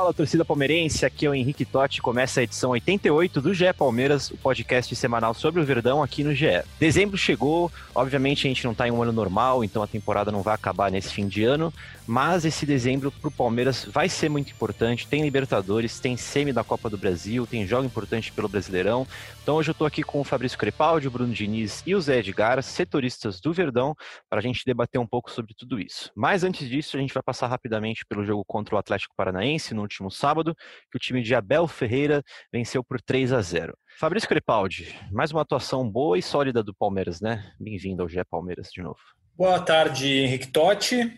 Fala, 0.00 0.14
torcida 0.14 0.46
palmeirense, 0.46 1.04
aqui 1.04 1.26
é 1.26 1.28
o 1.28 1.34
Henrique 1.34 1.62
Totti, 1.62 2.00
começa 2.00 2.40
a 2.40 2.42
edição 2.42 2.70
88 2.70 3.38
do 3.38 3.52
GE 3.52 3.70
Palmeiras, 3.76 4.30
o 4.30 4.36
podcast 4.38 4.96
semanal 4.96 5.34
sobre 5.34 5.60
o 5.60 5.64
Verdão 5.64 6.02
aqui 6.02 6.24
no 6.24 6.34
GE. 6.34 6.62
Dezembro 6.78 7.18
chegou, 7.18 7.70
obviamente 7.94 8.46
a 8.46 8.48
gente 8.48 8.64
não 8.64 8.74
tá 8.74 8.88
em 8.88 8.90
um 8.90 9.02
ano 9.02 9.12
normal, 9.12 9.62
então 9.62 9.82
a 9.82 9.86
temporada 9.86 10.32
não 10.32 10.40
vai 10.40 10.54
acabar 10.54 10.90
nesse 10.90 11.12
fim 11.12 11.28
de 11.28 11.44
ano, 11.44 11.70
mas 12.06 12.46
esse 12.46 12.64
dezembro 12.64 13.12
pro 13.12 13.30
Palmeiras 13.30 13.84
vai 13.84 14.08
ser 14.08 14.30
muito 14.30 14.50
importante, 14.50 15.06
tem 15.06 15.22
Libertadores, 15.22 16.00
tem 16.00 16.16
semi 16.16 16.50
da 16.50 16.64
Copa 16.64 16.88
do 16.88 16.96
Brasil, 16.96 17.46
tem 17.46 17.66
jogo 17.66 17.84
importante 17.84 18.32
pelo 18.32 18.48
Brasileirão, 18.48 19.06
então 19.42 19.56
hoje 19.56 19.72
eu 19.72 19.74
tô 19.74 19.84
aqui 19.84 20.04
com 20.04 20.20
o 20.20 20.24
Fabrício 20.24 20.56
Crepaldi, 20.56 21.08
o 21.08 21.10
Bruno 21.10 21.34
Diniz 21.34 21.82
e 21.84 21.92
o 21.92 22.00
Zé 22.00 22.20
Edgar, 22.20 22.62
setoristas 22.62 23.40
do 23.40 23.52
Verdão, 23.52 23.96
para 24.28 24.38
a 24.38 24.42
gente 24.42 24.64
debater 24.64 25.00
um 25.00 25.06
pouco 25.06 25.28
sobre 25.28 25.54
tudo 25.54 25.80
isso. 25.80 26.08
Mas 26.14 26.44
antes 26.44 26.68
disso, 26.68 26.96
a 26.96 27.00
gente 27.00 27.12
vai 27.12 27.22
passar 27.22 27.48
rapidamente 27.48 28.06
pelo 28.06 28.24
jogo 28.24 28.44
contra 28.44 28.76
o 28.76 28.78
Atlético 28.78 29.12
Paranaense, 29.16 29.74
no 29.74 29.82
último 29.82 29.99
sábado, 30.08 30.54
que 30.90 30.96
o 30.96 31.00
time 31.00 31.20
de 31.20 31.34
Abel 31.34 31.66
Ferreira 31.66 32.22
venceu 32.52 32.84
por 32.84 33.02
3 33.02 33.32
a 33.32 33.42
0. 33.42 33.76
Fabrício 33.98 34.28
Crepaldi, 34.28 34.96
mais 35.10 35.32
uma 35.32 35.42
atuação 35.42 35.90
boa 35.90 36.16
e 36.16 36.22
sólida 36.22 36.62
do 36.62 36.72
Palmeiras, 36.72 37.20
né? 37.20 37.52
Bem-vindo 37.58 38.02
ao 38.02 38.08
GE 38.08 38.24
Palmeiras 38.30 38.70
de 38.72 38.80
novo. 38.80 39.00
Boa 39.36 39.60
tarde, 39.60 40.06
Henrique 40.08 40.46
Totti. 40.46 41.12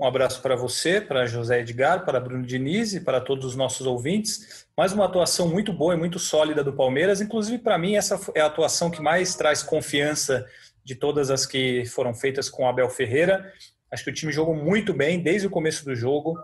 Um 0.00 0.06
abraço 0.06 0.40
para 0.40 0.54
você, 0.54 1.00
para 1.00 1.26
José 1.26 1.60
Edgar, 1.60 2.04
para 2.04 2.20
Bruno 2.20 2.46
Diniz 2.46 2.92
e 2.92 3.00
para 3.00 3.20
todos 3.20 3.44
os 3.44 3.56
nossos 3.56 3.84
ouvintes. 3.84 4.64
Mais 4.76 4.92
uma 4.92 5.06
atuação 5.06 5.48
muito 5.48 5.72
boa 5.72 5.94
e 5.94 5.96
muito 5.96 6.20
sólida 6.20 6.62
do 6.62 6.72
Palmeiras. 6.72 7.20
Inclusive, 7.20 7.58
para 7.58 7.76
mim, 7.76 7.96
essa 7.96 8.20
é 8.36 8.40
a 8.40 8.46
atuação 8.46 8.92
que 8.92 9.02
mais 9.02 9.34
traz 9.34 9.60
confiança 9.60 10.46
de 10.84 10.94
todas 10.94 11.32
as 11.32 11.44
que 11.44 11.84
foram 11.86 12.14
feitas 12.14 12.48
com 12.48 12.68
Abel 12.68 12.88
Ferreira. 12.88 13.52
Acho 13.90 14.04
que 14.04 14.10
o 14.10 14.14
time 14.14 14.30
jogou 14.30 14.54
muito 14.54 14.94
bem 14.94 15.20
desde 15.20 15.48
o 15.48 15.50
começo 15.50 15.84
do 15.84 15.96
jogo 15.96 16.38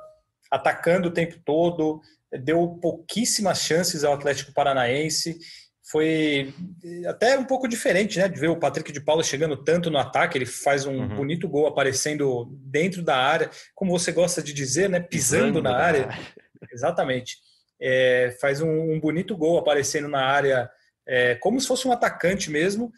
atacando 0.50 1.08
o 1.08 1.12
tempo 1.12 1.36
todo, 1.44 2.00
deu 2.42 2.78
pouquíssimas 2.80 3.60
chances 3.60 4.04
ao 4.04 4.14
Atlético 4.14 4.52
Paranaense. 4.52 5.38
Foi 5.90 6.54
até 7.06 7.38
um 7.38 7.44
pouco 7.44 7.68
diferente, 7.68 8.18
né? 8.18 8.28
De 8.28 8.40
ver 8.40 8.48
o 8.48 8.58
Patrick 8.58 8.90
de 8.90 9.00
Paula 9.00 9.22
chegando 9.22 9.56
tanto 9.56 9.90
no 9.90 9.98
ataque, 9.98 10.38
ele 10.38 10.46
faz 10.46 10.86
um 10.86 10.98
uhum. 10.98 11.16
bonito 11.16 11.48
gol 11.48 11.66
aparecendo 11.66 12.50
dentro 12.62 13.02
da 13.02 13.16
área, 13.16 13.50
como 13.74 13.90
você 13.90 14.10
gosta 14.10 14.42
de 14.42 14.52
dizer, 14.52 14.88
né? 14.88 14.98
Pisando, 14.98 15.46
Pisando 15.46 15.62
na 15.62 15.76
área. 15.76 16.06
área. 16.06 16.18
Exatamente. 16.72 17.36
É, 17.80 18.34
faz 18.40 18.62
um, 18.62 18.94
um, 18.94 19.00
bonito 19.00 19.36
gol 19.36 19.58
aparecendo 19.58 20.08
na 20.08 20.24
área, 20.24 20.70
é, 21.06 21.34
como 21.34 21.60
se 21.60 21.68
fosse 21.68 21.86
um 21.86 21.92
atacante 21.92 22.50
mesmo. 22.50 22.90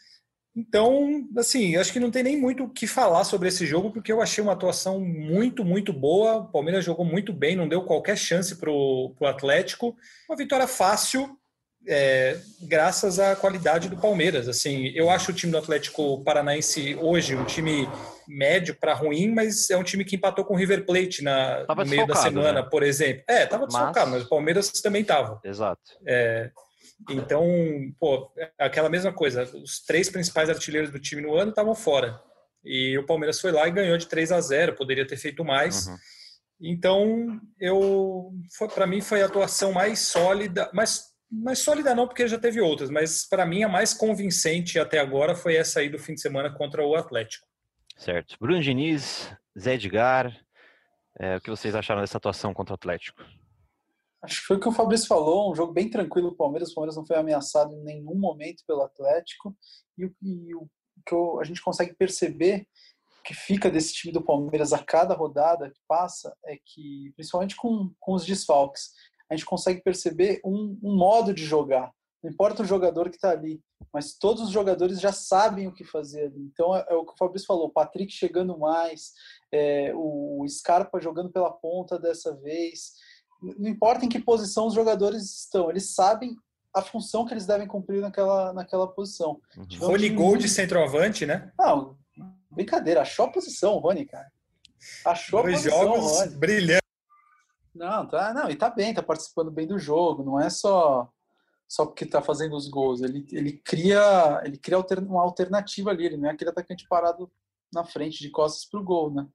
Então, 0.57 1.29
assim, 1.37 1.77
acho 1.77 1.93
que 1.93 2.01
não 2.01 2.11
tem 2.11 2.23
nem 2.23 2.41
muito 2.41 2.65
o 2.65 2.71
que 2.71 2.87
falar 2.87 3.25
sobre 3.25 3.49
esse 3.49 3.67
jogo, 3.67 3.91
porque 3.91 4.11
eu 4.11 4.23
achei 4.23 4.43
uma 4.43 4.55
atuação 4.55 4.99
muito, 4.99 5.63
muito 5.63 5.93
boa. 5.93 6.37
O 6.37 6.45
Palmeiras 6.47 6.83
jogou 6.83 7.05
muito 7.05 7.31
bem, 7.31 7.55
não 7.55 7.69
deu 7.69 7.83
qualquer 7.83 8.17
chance 8.17 8.57
para 8.57 8.71
o 8.71 9.15
Atlético. 9.23 9.95
Uma 10.27 10.37
vitória 10.37 10.67
fácil, 10.67 11.39
é, 11.87 12.39
graças 12.63 13.19
à 13.19 13.37
qualidade 13.37 13.91
do 13.91 13.99
Palmeiras. 13.99 14.49
Assim, 14.49 14.87
eu 14.95 15.11
acho 15.11 15.31
o 15.31 15.35
time 15.35 15.53
do 15.53 15.59
Atlético 15.59 16.25
Paranaense 16.25 16.97
hoje 16.97 17.37
um 17.37 17.45
time 17.45 17.87
médio 18.27 18.75
para 18.75 18.95
ruim, 18.95 19.29
mas 19.29 19.69
é 19.69 19.77
um 19.77 19.85
time 19.85 20.07
que 20.07 20.17
empatou 20.17 20.45
com 20.45 20.55
o 20.55 20.57
River 20.57 20.87
Plate 20.87 21.23
na, 21.23 21.67
no 21.69 21.87
meio 21.87 22.07
da 22.07 22.15
semana, 22.17 22.63
né? 22.63 22.69
por 22.69 22.83
exemplo. 22.83 23.23
É, 23.29 23.45
estava 23.45 23.67
desfocado, 23.67 24.11
mas... 24.11 24.21
mas 24.21 24.23
o 24.25 24.29
Palmeiras 24.29 24.71
também 24.81 25.03
estava. 25.03 25.39
Exato. 25.45 25.83
É, 26.07 26.51
então, 27.11 27.45
pô, 27.99 28.33
aquela 28.59 28.89
mesma 28.89 29.13
coisa. 29.13 29.45
Os 29.57 29.81
três 29.81 30.09
principais 30.09 30.49
artilheiros 30.49 30.91
do 30.91 30.99
time 30.99 31.23
no 31.23 31.35
ano 31.35 31.51
estavam 31.51 31.75
fora. 31.75 32.21
E 32.65 32.99
o 32.99 33.07
Palmeiras 33.07 33.41
foi 33.41 33.53
lá 33.53 33.69
e 33.69 33.73
ganhou 33.73 33.97
de 33.97 34.07
3 34.07 34.33
a 34.33 34.41
0, 34.41 34.75
poderia 34.75 35.07
ter 35.07 35.17
feito 35.17 35.45
mais. 35.45 35.87
Uhum. 35.87 35.97
Então, 36.61 37.41
eu 37.61 38.33
para 38.75 38.87
mim 38.87 39.01
foi 39.01 39.23
a 39.23 39.27
atuação 39.27 39.73
mais 39.73 40.01
sólida, 40.01 40.71
mais 40.73 41.15
mais 41.31 41.59
sólida 41.59 41.95
não, 41.95 42.07
porque 42.07 42.27
já 42.29 42.39
teve 42.39 42.61
outras, 42.61 42.89
mas 42.89 43.29
para 43.29 43.45
mim 43.45 43.65
a 43.65 43.69
mais 43.69 43.93
convincente 43.93 44.79
até 44.79 45.01
agora 45.01 45.35
foi 45.35 45.57
essa 45.57 45.81
aí 45.81 45.89
do 45.89 45.99
fim 45.99 46.15
de 46.15 46.21
semana 46.21 46.51
contra 46.51 46.87
o 46.87 46.95
Atlético. 46.95 47.47
Certo. 47.97 48.37
Bruno 48.41 48.63
Diniz, 48.63 49.33
Zé 49.59 49.75
Edgar, 49.75 50.35
é, 51.19 51.37
o 51.37 51.41
que 51.41 51.51
vocês 51.51 51.75
acharam 51.75 52.01
dessa 52.01 52.19
atuação 52.19 52.55
contra 52.55 52.73
o 52.73 52.77
Atlético? 52.77 53.25
Acho 54.27 54.41
que 54.41 54.47
foi 54.49 54.57
o 54.57 54.61
que 54.61 54.69
o 54.69 54.73
Fabrício 54.73 55.07
falou, 55.07 55.53
um 55.53 55.55
jogo 55.55 55.73
bem 55.73 55.89
tranquilo 55.89 56.31
do 56.31 56.37
Palmeiras. 56.37 56.73
O 56.73 56.75
Palmeiras 56.75 56.97
não 56.97 57.07
foi 57.07 57.17
ameaçado 57.17 57.73
em 57.73 57.85
nenhum 57.85 58.17
momento 58.17 58.65
pelo 58.67 58.83
Atlético. 58.83 59.57
E, 59.97 60.11
e 60.21 60.55
o 60.55 60.69
que 61.07 61.15
eu, 61.15 61.39
a 61.41 61.45
gente 61.45 61.63
consegue 61.63 61.95
perceber 61.95 62.67
que 63.25 63.33
fica 63.33 63.71
desse 63.71 63.95
time 63.95 64.13
do 64.13 64.21
Palmeiras 64.21 64.73
a 64.73 64.83
cada 64.83 65.15
rodada 65.15 65.71
que 65.71 65.81
passa 65.87 66.37
é 66.45 66.57
que, 66.57 67.13
principalmente 67.15 67.55
com, 67.55 67.93
com 68.01 68.15
os 68.15 68.27
desfalques, 68.27 68.91
a 69.31 69.37
gente 69.37 69.47
consegue 69.47 69.81
perceber 69.81 70.41
um, 70.45 70.77
um 70.83 70.97
modo 70.97 71.33
de 71.33 71.45
jogar. 71.45 71.93
Não 72.21 72.33
importa 72.33 72.63
o 72.63 72.67
jogador 72.67 73.09
que 73.09 73.15
está 73.15 73.31
ali, 73.31 73.61
mas 73.93 74.19
todos 74.19 74.43
os 74.43 74.51
jogadores 74.51 75.01
já 75.01 75.13
sabem 75.13 75.69
o 75.69 75.73
que 75.73 75.85
fazer. 75.85 76.33
Então 76.37 76.75
é, 76.75 76.85
é 76.89 76.95
o 76.95 77.05
que 77.05 77.13
o 77.13 77.17
Fabrício 77.17 77.47
falou: 77.47 77.67
o 77.67 77.73
Patrick 77.73 78.13
chegando 78.13 78.59
mais, 78.59 79.13
é, 79.53 79.93
o 79.95 80.45
Scarpa 80.49 81.01
jogando 81.01 81.31
pela 81.31 81.53
ponta 81.53 81.97
dessa 81.97 82.35
vez 82.37 82.95
não 83.43 83.69
importa 83.69 84.05
em 84.05 84.09
que 84.09 84.19
posição 84.19 84.67
os 84.67 84.75
jogadores 84.75 85.41
estão, 85.41 85.71
eles 85.71 85.95
sabem 85.95 86.37
a 86.75 86.83
função 86.83 87.25
que 87.25 87.33
eles 87.33 87.47
devem 87.47 87.67
cumprir 87.67 88.03
naquela, 88.03 88.53
naquela 88.53 88.87
posição. 88.87 89.41
Uhum. 89.57 89.67
Rony 89.79 90.11
Gol 90.11 90.37
de 90.37 90.49
centroavante, 90.49 91.25
né? 91.25 91.51
Não, 91.59 91.97
brincadeira, 92.51 93.01
achou 93.01 93.27
a 93.27 93.33
posição, 93.33 93.79
Rony, 93.79 94.05
cara. 94.05 94.31
Achou 95.05 95.43
Dois 95.43 95.67
a 95.67 95.71
posição, 95.71 95.95
jogos 95.95 96.19
Rony. 96.21 96.37
brilhantes. 96.37 96.87
Não, 97.75 98.07
tá, 98.07 98.33
não, 98.33 98.51
e 98.51 98.57
tá 98.57 98.71
bem, 98.71 98.95
tá 98.95 99.03
participando 99.03 99.51
bem 99.51 99.67
do 99.67 99.79
jogo, 99.79 100.23
não 100.23 100.41
é 100.41 100.49
só 100.49 101.11
só 101.69 101.85
porque 101.85 102.07
tá 102.07 102.23
fazendo 102.23 102.55
os 102.55 102.69
gols, 102.69 103.03
ele, 103.03 103.27
ele 103.33 103.53
cria 103.53 104.41
ele 104.45 104.57
cria 104.57 104.79
uma 104.79 105.23
alternativa 105.23 105.91
ali, 105.91 106.07
ele 106.07 106.17
não 106.17 106.29
é 106.29 106.33
aquele 106.33 106.51
atacante 106.51 106.87
parado 106.89 107.31
na 107.73 107.85
frente 107.85 108.21
de 108.21 108.31
costas 108.31 108.65
pro 108.65 108.85
gol, 108.85 109.13
né? 109.13 109.27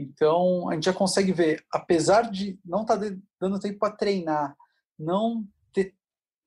Então, 0.00 0.68
a 0.68 0.74
gente 0.74 0.84
já 0.84 0.92
consegue 0.92 1.32
ver, 1.32 1.64
apesar 1.72 2.30
de 2.30 2.58
não 2.64 2.82
estar 2.82 2.98
tá 2.98 3.06
dando 3.40 3.60
tempo 3.60 3.78
para 3.78 3.96
treinar, 3.96 4.56
não 4.98 5.46
ter 5.72 5.94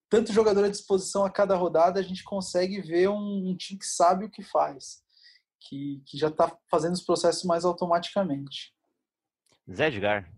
tanto 0.09 0.34
jogador 0.34 0.66
à 0.66 0.69
disposição 0.69 1.25
a 1.25 1.30
cada 1.30 1.56
rodada, 1.56 2.00
a 2.00 2.03
gente 2.03 2.24
consegue 2.24 2.81
ver 2.81 3.09
um, 3.09 3.50
um 3.50 3.56
time 3.56 3.80
que 3.80 3.86
sabe 3.86 4.25
o 4.25 4.30
que 4.30 4.44
faz, 4.44 5.03
que, 5.59 6.02
que 6.06 6.18
já 6.18 6.28
está 6.28 6.56
fazendo 6.69 6.94
os 6.94 7.02
processos 7.02 7.44
mais 7.44 7.66
automaticamente. 7.66 8.74
Zé 9.72 9.88
Edgar. 9.88 10.30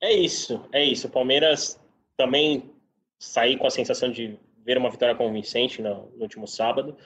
É 0.00 0.12
isso, 0.12 0.68
é 0.72 0.84
isso. 0.84 1.06
O 1.06 1.10
Palmeiras 1.10 1.80
também 2.16 2.74
saiu 3.18 3.58
com 3.58 3.66
a 3.66 3.70
sensação 3.70 4.10
de 4.10 4.38
ver 4.64 4.76
uma 4.76 4.90
vitória 4.90 5.14
convincente 5.14 5.80
no, 5.80 6.10
no 6.10 6.22
último 6.22 6.46
sábado. 6.46 6.96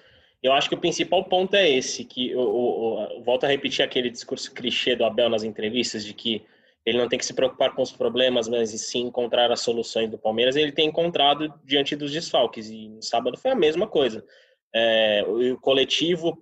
Eu 0.42 0.52
acho 0.52 0.68
que 0.68 0.74
o 0.74 0.80
principal 0.80 1.24
ponto 1.24 1.54
é 1.54 1.68
esse, 1.68 2.04
que 2.04 2.30
eu, 2.30 2.40
eu, 2.40 3.08
eu, 3.16 3.22
volto 3.22 3.44
a 3.44 3.48
repetir 3.48 3.84
aquele 3.84 4.10
discurso 4.10 4.52
clichê 4.52 4.94
do 4.94 5.04
Abel 5.04 5.28
nas 5.28 5.42
entrevistas 5.42 6.04
de 6.04 6.14
que 6.14 6.44
ele 6.84 6.98
não 6.98 7.08
tem 7.08 7.18
que 7.18 7.26
se 7.26 7.34
preocupar 7.34 7.74
com 7.74 7.82
os 7.82 7.90
problemas, 7.90 8.48
mas 8.48 8.70
sim 8.70 9.00
encontrar 9.00 9.50
as 9.50 9.60
soluções 9.60 10.08
do 10.08 10.16
Palmeiras. 10.16 10.54
Ele 10.54 10.70
tem 10.70 10.88
encontrado 10.88 11.52
diante 11.64 11.96
dos 11.96 12.12
desfalques 12.12 12.68
e 12.70 12.88
no 12.88 13.02
sábado 13.02 13.36
foi 13.36 13.50
a 13.50 13.56
mesma 13.56 13.88
coisa. 13.88 14.24
É, 14.72 15.24
o 15.26 15.58
coletivo, 15.58 16.40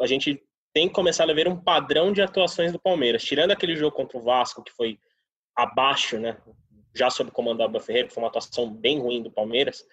a 0.00 0.06
gente 0.06 0.42
tem 0.72 0.88
que 0.88 0.94
começar 0.94 1.30
a 1.30 1.32
ver 1.32 1.46
um 1.46 1.56
padrão 1.56 2.12
de 2.12 2.20
atuações 2.20 2.72
do 2.72 2.80
Palmeiras, 2.80 3.22
tirando 3.22 3.52
aquele 3.52 3.76
jogo 3.76 3.94
contra 3.94 4.18
o 4.18 4.22
Vasco 4.22 4.64
que 4.64 4.72
foi 4.72 4.98
abaixo, 5.54 6.18
né? 6.18 6.36
Já 6.92 7.08
sob 7.08 7.30
o 7.30 7.32
comando 7.32 7.58
do 7.58 7.62
Abel 7.62 7.80
Ferreira, 7.80 8.08
que 8.08 8.14
foi 8.14 8.22
uma 8.22 8.28
atuação 8.28 8.68
bem 8.68 8.98
ruim 8.98 9.22
do 9.22 9.30
Palmeiras. 9.30 9.86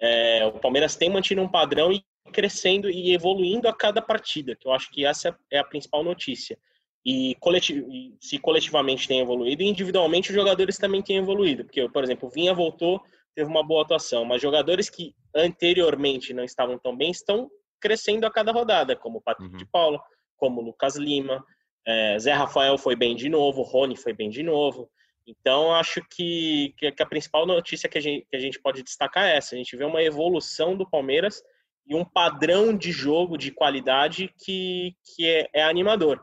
É, 0.00 0.46
o 0.46 0.58
Palmeiras 0.58 0.96
tem 0.96 1.10
mantido 1.10 1.42
um 1.42 1.48
padrão 1.48 1.92
e 1.92 2.02
crescendo 2.32 2.90
e 2.90 3.12
evoluindo 3.12 3.68
a 3.68 3.72
cada 3.72 4.00
partida, 4.00 4.54
que 4.54 4.66
eu 4.66 4.72
acho 4.72 4.90
que 4.90 5.04
essa 5.04 5.36
é 5.50 5.58
a 5.58 5.64
principal 5.64 6.04
notícia. 6.04 6.58
E, 7.04 7.34
coletiv 7.40 7.84
se 8.20 8.38
coletivamente 8.38 9.08
tem 9.08 9.20
evoluído, 9.20 9.62
individualmente 9.62 10.30
os 10.30 10.34
jogadores 10.34 10.78
também 10.78 11.02
têm 11.02 11.16
evoluído, 11.16 11.64
porque, 11.64 11.88
por 11.88 12.04
exemplo, 12.04 12.28
o 12.28 12.30
Vinha 12.30 12.54
voltou, 12.54 13.02
teve 13.34 13.50
uma 13.50 13.66
boa 13.66 13.82
atuação, 13.82 14.24
mas 14.24 14.40
jogadores 14.40 14.88
que 14.88 15.12
anteriormente 15.34 16.32
não 16.32 16.44
estavam 16.44 16.78
tão 16.78 16.96
bem 16.96 17.10
estão 17.10 17.50
crescendo 17.80 18.24
a 18.24 18.30
cada 18.30 18.52
rodada, 18.52 18.94
como 18.94 19.18
o 19.18 19.20
Patrick 19.20 19.52
uhum. 19.52 19.58
de 19.58 19.66
Paula, 19.66 20.00
como 20.36 20.60
o 20.60 20.64
Lucas 20.64 20.94
Lima, 20.94 21.44
é, 21.84 22.16
Zé 22.20 22.32
Rafael 22.32 22.78
foi 22.78 22.94
bem 22.94 23.16
de 23.16 23.28
novo, 23.28 23.62
Rony 23.62 23.96
foi 23.96 24.12
bem 24.12 24.30
de 24.30 24.42
novo. 24.42 24.88
Então, 25.26 25.72
acho 25.74 26.00
que, 26.10 26.74
que 26.76 27.02
a 27.02 27.06
principal 27.06 27.46
notícia 27.46 27.88
que 27.88 27.98
a, 27.98 28.00
gente, 28.00 28.26
que 28.28 28.36
a 28.36 28.40
gente 28.40 28.60
pode 28.60 28.82
destacar 28.82 29.24
é 29.24 29.36
essa. 29.36 29.54
A 29.54 29.58
gente 29.58 29.76
vê 29.76 29.84
uma 29.84 30.02
evolução 30.02 30.76
do 30.76 30.88
Palmeiras 30.88 31.42
e 31.86 31.94
um 31.94 32.04
padrão 32.04 32.76
de 32.76 32.92
jogo, 32.92 33.36
de 33.36 33.50
qualidade 33.50 34.32
que, 34.38 34.94
que 35.04 35.26
é, 35.26 35.48
é 35.52 35.62
animador. 35.62 36.20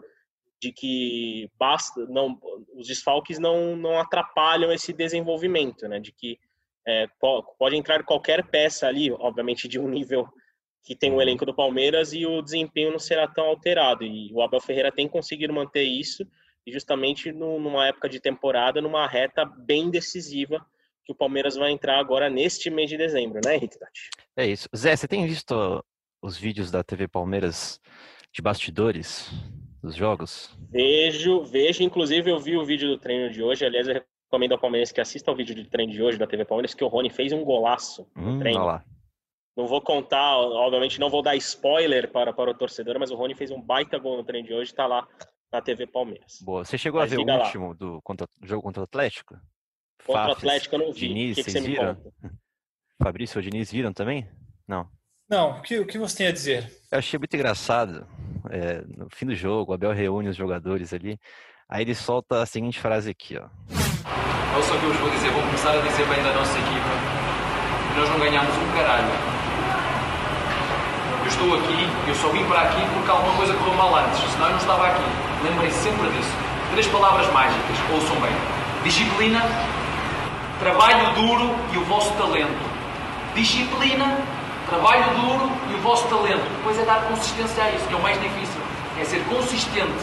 De 0.62 0.72
que 0.72 1.50
basta, 1.58 2.06
não, 2.08 2.38
os 2.76 2.88
desfalques 2.88 3.40
não, 3.40 3.76
não 3.76 4.00
atrapalham 4.00 4.72
esse 4.72 4.92
desenvolvimento, 4.92 5.88
né? 5.88 6.00
De 6.00 6.12
que 6.12 6.38
é, 6.88 7.08
pode 7.58 7.76
entrar 7.76 8.04
qualquer 8.04 8.46
peça 8.48 8.88
ali, 8.88 9.12
obviamente 9.12 9.68
de 9.68 9.80
um 9.80 9.88
nível 9.88 10.28
que 10.84 10.96
tem 10.96 11.12
o 11.12 11.22
elenco 11.22 11.46
do 11.46 11.54
Palmeiras 11.54 12.14
e 12.14 12.26
o 12.26 12.42
desempenho 12.42 12.92
não 12.92 13.00
será 13.00 13.28
tão 13.28 13.46
alterado. 13.46 14.04
E 14.04 14.34
o 14.34 14.42
Abel 14.42 14.60
Ferreira 14.60 14.92
tem 14.92 15.08
conseguido 15.08 15.54
manter 15.54 15.84
isso 15.84 16.26
e 16.66 16.72
justamente 16.72 17.32
numa 17.32 17.88
época 17.88 18.10
de 18.10 18.20
temporada, 18.20 18.82
numa 18.82 19.08
reta 19.08 19.46
bem 19.46 19.90
decisiva 19.90 20.66
que 21.10 21.14
o 21.14 21.16
Palmeiras 21.16 21.56
vai 21.56 21.72
entrar 21.72 21.98
agora 21.98 22.30
neste 22.30 22.70
mês 22.70 22.88
de 22.88 22.96
dezembro, 22.96 23.42
né, 23.44 23.56
Henrique 23.56 23.80
Tati? 23.80 24.10
É 24.38 24.46
isso. 24.46 24.70
Zé, 24.76 24.96
você 24.96 25.08
tem 25.08 25.26
visto 25.26 25.84
os 26.22 26.38
vídeos 26.38 26.70
da 26.70 26.84
TV 26.84 27.08
Palmeiras 27.08 27.82
de 28.32 28.44
bastidores 28.44 29.32
dos 29.82 29.96
jogos? 29.96 30.56
Vejo, 30.70 31.44
vejo. 31.46 31.82
Inclusive, 31.82 32.30
eu 32.30 32.40
vi 32.40 32.56
o 32.56 32.64
vídeo 32.64 32.88
do 32.88 33.00
treino 33.00 33.32
de 33.32 33.42
hoje. 33.42 33.66
Aliás, 33.66 33.88
eu 33.88 34.04
recomendo 34.28 34.52
ao 34.52 34.60
Palmeiras 34.60 34.92
que 34.92 35.02
assista 35.02 35.32
ao 35.32 35.36
vídeo 35.36 35.56
de 35.56 35.66
treino 35.66 35.92
de 35.92 36.04
hoje 36.04 36.20
da 36.20 36.28
TV 36.28 36.46
Palmeiras, 36.46 36.76
que 36.76 36.84
o 36.84 36.88
Rony 36.88 37.10
fez 37.10 37.34
um 37.34 37.44
golaço 37.44 38.08
no 38.16 38.34
hum, 38.34 38.40
treino. 38.40 38.64
Lá. 38.64 38.86
Não 39.58 39.66
vou 39.66 39.82
contar, 39.82 40.38
obviamente 40.38 41.00
não 41.00 41.10
vou 41.10 41.24
dar 41.24 41.36
spoiler 41.38 42.12
para, 42.12 42.32
para 42.32 42.52
o 42.52 42.54
torcedor, 42.54 43.00
mas 43.00 43.10
o 43.10 43.16
Rony 43.16 43.34
fez 43.34 43.50
um 43.50 43.60
baita 43.60 43.98
gol 43.98 44.16
no 44.16 44.24
treino 44.24 44.48
de 44.48 44.54
hoje, 44.54 44.72
está 44.72 44.86
lá 44.86 45.08
na 45.52 45.60
TV 45.60 45.88
Palmeiras. 45.88 46.40
Boa. 46.44 46.64
Você 46.64 46.78
chegou 46.78 47.02
Mas 47.02 47.12
a 47.12 47.16
ver 47.16 47.24
o 47.24 47.44
último 47.44 47.74
do 47.74 48.00
contra, 48.04 48.28
jogo 48.44 48.62
contra 48.62 48.82
o 48.82 48.84
Atlético? 48.84 49.36
Contra 50.06 50.30
o 50.30 50.32
Atlético 50.32 50.76
eu 50.76 50.80
não 50.80 50.94
vi. 50.94 51.08
Diniz, 51.08 51.32
o 51.32 51.36
que, 51.36 51.44
que 51.44 51.52
vocês 51.52 51.66
viram? 51.66 51.98
Fabrício 53.02 53.38
ou 53.38 53.44
Diniz 53.44 53.72
viram 53.72 53.94
também? 53.94 54.28
Não. 54.68 54.88
Não, 55.30 55.60
o 55.60 55.62
que, 55.62 55.80
o 55.80 55.86
que 55.86 55.98
você 55.98 56.18
tem 56.18 56.28
a 56.28 56.32
dizer? 56.32 56.72
Eu 56.92 57.00
achei 57.00 57.18
muito 57.18 57.34
engraçado. 57.36 58.08
É, 58.50 58.82
no 58.98 59.08
fim 59.14 59.26
do 59.26 59.36
jogo, 59.36 59.72
o 59.72 59.76
Abel 59.76 59.92
reúne 59.92 60.30
os 60.30 60.36
jogadores 60.36 60.92
ali. 60.94 61.20
Aí 61.70 61.84
ele 61.84 61.94
solta 61.94 62.42
a 62.42 62.46
seguinte 62.46 62.80
frase 62.80 63.12
aqui, 63.12 63.38
ó. 63.38 63.48
Olha 64.54 64.64
só 64.64 64.76
o 64.76 64.80
que 64.80 64.86
eu 64.86 64.92
vos 64.92 65.00
vou 65.00 65.10
dizer. 65.12 65.30
Vou 65.32 65.42
começar 65.44 65.72
a 65.72 65.82
dizer 65.82 66.08
bem 66.08 66.24
da 66.24 66.34
nossa 66.34 66.58
equipa. 66.58 67.96
Nós 67.96 68.10
não 68.10 68.20
ganhamos 68.20 68.58
um 68.58 68.72
caralho 68.74 69.40
eu 71.22 71.28
estou 71.28 71.54
aqui, 71.60 71.88
eu 72.08 72.16
só 72.16 72.30
vim 72.30 72.44
para 72.46 72.62
aqui 72.62 72.82
porque 72.94 73.12
alguma 73.12 73.36
coisa 73.36 73.54
correu 73.54 73.74
mal 73.76 73.96
antes, 73.96 74.20
senão 74.32 74.46
eu 74.48 74.52
não 74.52 74.58
estava 74.58 74.88
aqui. 74.88 75.04
Lembrei 75.44 75.70
sempre 75.70 76.10
disso. 76.10 76.32
Três 76.72 76.88
palavras 76.88 77.32
mágicas, 77.32 77.78
ouçam 77.94 78.20
bem: 78.20 78.34
disciplina, 78.84 79.42
trabalho 80.60 81.16
duro 81.16 81.56
e 81.74 81.78
o 81.78 81.86
vosso 81.86 82.14
talento. 82.18 82.60
Disciplina, 83.34 84.18
trabalho 84.68 85.16
duro 85.16 85.50
e 85.72 85.76
o 85.76 85.82
vosso 85.82 86.08
talento. 86.10 86.44
Depois 86.58 86.78
é 86.78 86.86
dar 86.86 87.08
consistência 87.08 87.64
a 87.64 87.72
isso, 87.72 87.88
que 87.88 87.94
é 87.94 87.98
o 87.98 88.02
mais 88.02 88.22
difícil. 88.22 88.62
É 89.00 89.06
ser 89.06 89.24
consistente. 89.26 89.94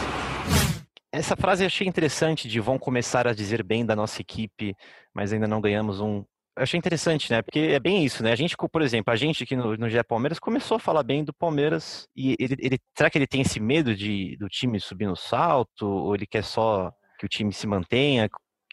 Essa 1.11 1.35
frase 1.35 1.63
eu 1.63 1.67
achei 1.67 1.87
interessante 1.87 2.47
de 2.47 2.59
vão 2.59 2.77
começar 2.77 3.27
a 3.27 3.33
dizer 3.33 3.63
bem 3.63 3.85
da 3.85 3.95
nossa 3.95 4.21
equipe, 4.21 4.75
mas 5.13 5.31
ainda 5.31 5.47
não 5.47 5.61
ganhamos 5.61 6.01
um 6.01 6.23
eu 6.57 6.63
achei 6.63 6.75
interessante, 6.75 7.31
né? 7.31 7.43
Porque 7.43 7.59
é 7.59 7.79
bem 7.79 8.03
isso, 8.03 8.23
né? 8.23 8.31
A 8.31 8.35
gente, 8.35 8.57
por 8.57 8.81
exemplo, 8.81 9.13
a 9.13 9.15
gente 9.15 9.43
aqui 9.43 9.55
no, 9.55 9.77
no 9.77 9.87
GE 9.87 10.03
Palmeiras 10.03 10.39
começou 10.39 10.77
a 10.77 10.79
falar 10.79 11.03
bem 11.03 11.23
do 11.23 11.31
Palmeiras 11.31 12.07
e 12.15 12.35
ele, 12.39 12.55
ele, 12.57 12.79
será 12.97 13.11
que 13.11 13.17
ele 13.19 13.27
tem 13.27 13.41
esse 13.41 13.59
medo 13.59 13.95
de 13.95 14.35
do 14.39 14.49
time 14.49 14.79
subir 14.79 15.05
no 15.05 15.15
salto 15.15 15.85
ou 15.87 16.15
ele 16.15 16.25
quer 16.25 16.43
só 16.43 16.91
que 17.19 17.27
o 17.27 17.29
time 17.29 17.53
se 17.53 17.67
mantenha? 17.67 18.27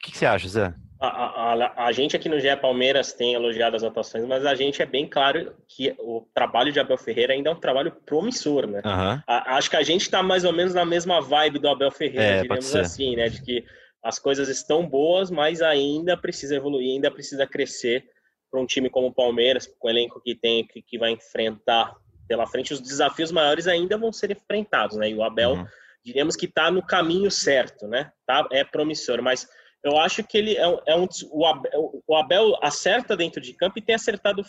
O 0.04 0.06
que, 0.06 0.12
que 0.12 0.18
você 0.18 0.26
acha, 0.26 0.46
Zé? 0.46 0.74
A, 1.00 1.06
a, 1.06 1.86
a, 1.86 1.92
gente 1.92 2.14
aqui 2.14 2.28
no 2.28 2.38
GE 2.38 2.54
Palmeiras 2.56 3.12
tem 3.12 3.34
elogiado 3.34 3.74
as 3.74 3.82
atuações, 3.82 4.24
mas 4.26 4.44
a 4.44 4.54
gente 4.54 4.82
é 4.82 4.86
bem 4.86 5.06
claro 5.06 5.54
que 5.66 5.94
o 5.98 6.26
trabalho 6.34 6.70
de 6.70 6.78
Abel 6.78 6.98
Ferreira 6.98 7.32
ainda 7.32 7.50
é 7.50 7.52
um 7.52 7.60
trabalho 7.60 7.90
promissor, 8.06 8.66
né? 8.66 8.80
Uhum. 8.84 9.22
A, 9.26 9.56
acho 9.56 9.70
que 9.70 9.76
a 9.76 9.82
gente 9.82 10.02
está 10.02 10.22
mais 10.22 10.44
ou 10.44 10.52
menos 10.52 10.74
na 10.74 10.84
mesma 10.84 11.20
vibe 11.20 11.58
do 11.58 11.68
Abel 11.68 11.90
Ferreira, 11.90 12.38
é, 12.38 12.42
digamos 12.42 12.76
assim, 12.76 13.16
né? 13.16 13.28
De 13.28 13.42
que 13.42 13.64
as 14.02 14.18
coisas 14.18 14.48
estão 14.48 14.86
boas, 14.86 15.30
mas 15.30 15.62
ainda 15.62 16.16
precisa 16.16 16.54
evoluir, 16.54 16.92
ainda 16.92 17.10
precisa 17.10 17.46
crescer 17.46 18.04
para 18.50 18.60
um 18.60 18.66
time 18.66 18.90
como 18.90 19.08
o 19.08 19.14
Palmeiras, 19.14 19.66
com 19.66 19.88
o 19.88 19.90
elenco 19.90 20.20
que 20.22 20.34
tem, 20.34 20.66
que, 20.66 20.82
que 20.82 20.98
vai 20.98 21.12
enfrentar 21.12 21.94
pela 22.28 22.46
frente, 22.46 22.72
os 22.72 22.80
desafios 22.80 23.32
maiores 23.32 23.66
ainda 23.66 23.98
vão 23.98 24.12
ser 24.12 24.30
enfrentados, 24.30 24.96
né? 24.96 25.10
E 25.10 25.14
o 25.14 25.22
Abel, 25.22 25.54
uhum. 25.54 25.66
diríamos 26.04 26.36
que 26.36 26.46
está 26.46 26.70
no 26.70 26.82
caminho 26.82 27.30
certo, 27.30 27.86
né? 27.86 28.12
Tá, 28.26 28.46
é 28.52 28.64
promissor, 28.64 29.20
mas 29.20 29.48
eu 29.84 29.98
acho 29.98 30.24
que 30.24 30.38
ele 30.38 30.56
é, 30.56 30.82
é 30.86 30.96
um 30.96 31.06
o 31.30 31.46
Abel, 31.46 32.02
o 32.06 32.16
Abel, 32.16 32.58
acerta 32.62 33.14
dentro 33.14 33.40
de 33.40 33.52
campo 33.52 33.78
e 33.78 33.82
tem 33.82 33.94
acertado 33.94 34.42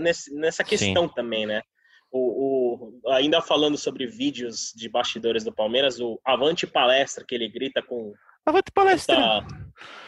nesse, 0.00 0.34
nessa 0.34 0.64
questão 0.64 1.06
Sim. 1.06 1.14
também, 1.14 1.46
né? 1.46 1.62
O, 2.10 2.98
o, 3.04 3.12
ainda 3.12 3.40
falando 3.40 3.76
sobre 3.76 4.06
vídeos 4.06 4.72
de 4.74 4.88
bastidores 4.88 5.44
do 5.44 5.52
Palmeiras, 5.52 6.00
o 6.00 6.18
Avante 6.24 6.66
Palestra 6.66 7.24
que 7.24 7.34
ele 7.34 7.48
grita 7.48 7.82
com 7.82 8.12
Avante 8.44 8.72
palestra. 8.72 9.44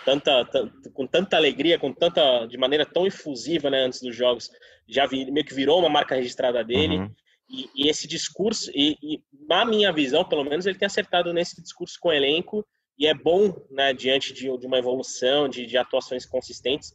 Tanta, 0.04 0.44
tanta, 0.46 0.90
com 0.92 1.06
tanta 1.06 1.36
alegria, 1.36 1.78
com 1.78 1.92
tanta 1.92 2.46
de 2.46 2.56
maneira 2.56 2.86
tão 2.86 3.06
efusiva, 3.06 3.68
né, 3.68 3.84
antes 3.84 4.00
dos 4.00 4.16
jogos, 4.16 4.50
já 4.88 5.06
vi, 5.06 5.30
meio 5.30 5.44
que 5.44 5.54
virou 5.54 5.78
uma 5.78 5.90
marca 5.90 6.14
registrada 6.14 6.64
dele. 6.64 6.96
Uhum. 6.96 7.14
E, 7.48 7.68
e, 7.76 7.88
esse 7.90 8.08
discurso, 8.08 8.70
e, 8.74 8.96
e, 9.02 9.22
na 9.46 9.64
minha 9.64 9.92
visão, 9.92 10.24
pelo 10.24 10.42
menos, 10.42 10.64
ele 10.64 10.78
tem 10.78 10.86
acertado 10.86 11.32
nesse 11.34 11.60
discurso 11.62 11.98
com 12.00 12.08
o 12.08 12.12
elenco 12.12 12.66
e 12.98 13.06
é 13.06 13.14
bom, 13.14 13.54
né, 13.70 13.92
diante 13.92 14.32
de, 14.32 14.56
de 14.56 14.66
uma 14.66 14.78
evolução, 14.78 15.48
de, 15.48 15.66
de, 15.66 15.76
atuações 15.76 16.26
consistentes, 16.26 16.92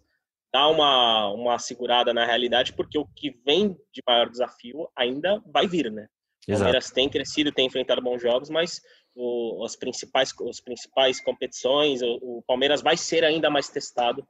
dar 0.54 0.68
uma, 0.70 1.30
uma 1.34 1.60
segurada 1.60 2.14
na 2.14 2.26
realidade, 2.26 2.74
porque 2.74 2.98
o 2.98 3.06
que 3.06 3.32
vem 3.46 3.78
de 3.92 4.02
maior 4.08 4.30
desafio 4.30 4.90
ainda 4.96 5.42
vai 5.46 5.68
vir, 5.68 5.92
né? 5.92 6.08
O 6.48 6.54
Palmeiras 6.54 6.92
tem 6.92 7.10
crescido, 7.10 7.52
tem 7.52 7.68
enfrentado 7.68 8.02
bons 8.02 8.22
jogos, 8.22 8.50
mas 8.50 8.82
o, 9.14 9.66
as 9.66 9.76
principais, 9.76 10.34
as 10.48 10.62
principais 10.62 11.20
competições, 11.20 12.02
o, 12.02 12.20
o, 12.22 12.44
Palmeiras 12.48 12.82
vai 12.82 12.96
ser 12.96 13.24
ainda 13.26 13.50
mais 13.50 13.68
testado 13.68 14.26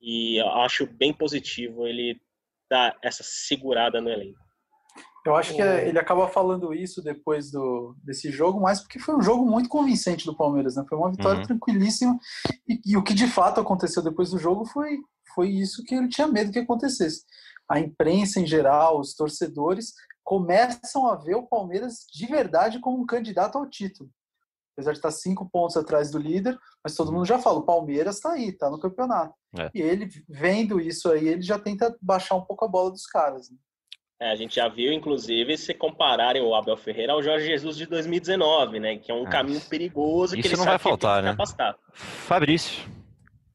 e 0.00 0.38
acho 0.40 0.86
bem 0.86 1.14
positivo 1.14 1.86
ele 1.86 2.20
dar 2.68 2.98
essa 3.02 3.22
segurada 3.22 4.00
no 4.00 4.10
elenco. 4.10 4.41
Eu 5.24 5.36
acho 5.36 5.54
que 5.54 5.62
ele 5.62 5.98
acaba 5.98 6.26
falando 6.28 6.74
isso 6.74 7.02
depois 7.02 7.50
do, 7.50 7.94
desse 8.02 8.30
jogo, 8.30 8.60
mas 8.60 8.80
porque 8.80 8.98
foi 8.98 9.14
um 9.14 9.22
jogo 9.22 9.44
muito 9.44 9.68
convincente 9.68 10.26
do 10.26 10.36
Palmeiras, 10.36 10.76
né? 10.76 10.84
Foi 10.88 10.98
uma 10.98 11.10
vitória 11.10 11.40
uhum. 11.40 11.46
tranquilíssima 11.46 12.18
e, 12.68 12.80
e, 12.84 12.96
o 12.96 13.02
que 13.02 13.14
de 13.14 13.28
fato 13.28 13.60
aconteceu 13.60 14.02
depois 14.02 14.30
do 14.30 14.38
jogo 14.38 14.64
foi, 14.64 14.98
foi 15.34 15.48
isso 15.48 15.84
que 15.84 15.94
ele 15.94 16.08
tinha 16.08 16.26
medo 16.26 16.50
que 16.50 16.58
acontecesse. 16.58 17.24
A 17.68 17.78
imprensa 17.78 18.40
em 18.40 18.46
geral, 18.46 18.98
os 18.98 19.14
torcedores 19.14 19.92
começam 20.24 21.06
a 21.06 21.14
ver 21.14 21.36
o 21.36 21.46
Palmeiras 21.46 22.04
de 22.12 22.26
verdade 22.26 22.80
como 22.80 23.00
um 23.00 23.06
candidato 23.06 23.56
ao 23.56 23.68
título 23.68 24.10
apesar 24.72 24.92
de 24.92 24.98
estar 24.98 25.10
cinco 25.10 25.48
pontos 25.50 25.76
atrás 25.76 26.10
do 26.10 26.18
líder, 26.18 26.58
mas 26.82 26.94
todo 26.94 27.12
mundo 27.12 27.26
já 27.26 27.38
fala, 27.38 27.58
o 27.58 27.64
Palmeiras 27.66 28.16
está 28.16 28.32
aí, 28.32 28.48
está 28.48 28.70
no 28.70 28.80
campeonato. 28.80 29.34
É. 29.58 29.70
E 29.74 29.80
ele, 29.80 30.08
vendo 30.28 30.80
isso 30.80 31.10
aí, 31.10 31.28
ele 31.28 31.42
já 31.42 31.58
tenta 31.58 31.96
baixar 32.00 32.34
um 32.36 32.44
pouco 32.44 32.64
a 32.64 32.68
bola 32.68 32.90
dos 32.90 33.06
caras. 33.06 33.50
Né? 33.50 33.56
É, 34.22 34.30
a 34.30 34.36
gente 34.36 34.54
já 34.54 34.68
viu, 34.68 34.92
inclusive, 34.92 35.58
se 35.58 35.74
compararem 35.74 36.40
o 36.40 36.54
Abel 36.54 36.76
Ferreira 36.76 37.12
ao 37.12 37.20
Jorge 37.20 37.44
Jesus 37.44 37.76
de 37.76 37.86
2019, 37.86 38.78
né? 38.78 38.96
Que 38.96 39.10
é 39.10 39.14
um 39.14 39.26
é. 39.26 39.30
caminho 39.30 39.60
perigoso 39.62 40.36
isso 40.36 40.42
que 40.42 40.54
ele 40.54 40.58
não 40.58 40.64
vai 40.64 40.78
faltar, 40.78 41.20
né? 41.20 41.36
Fabrício. 41.92 42.88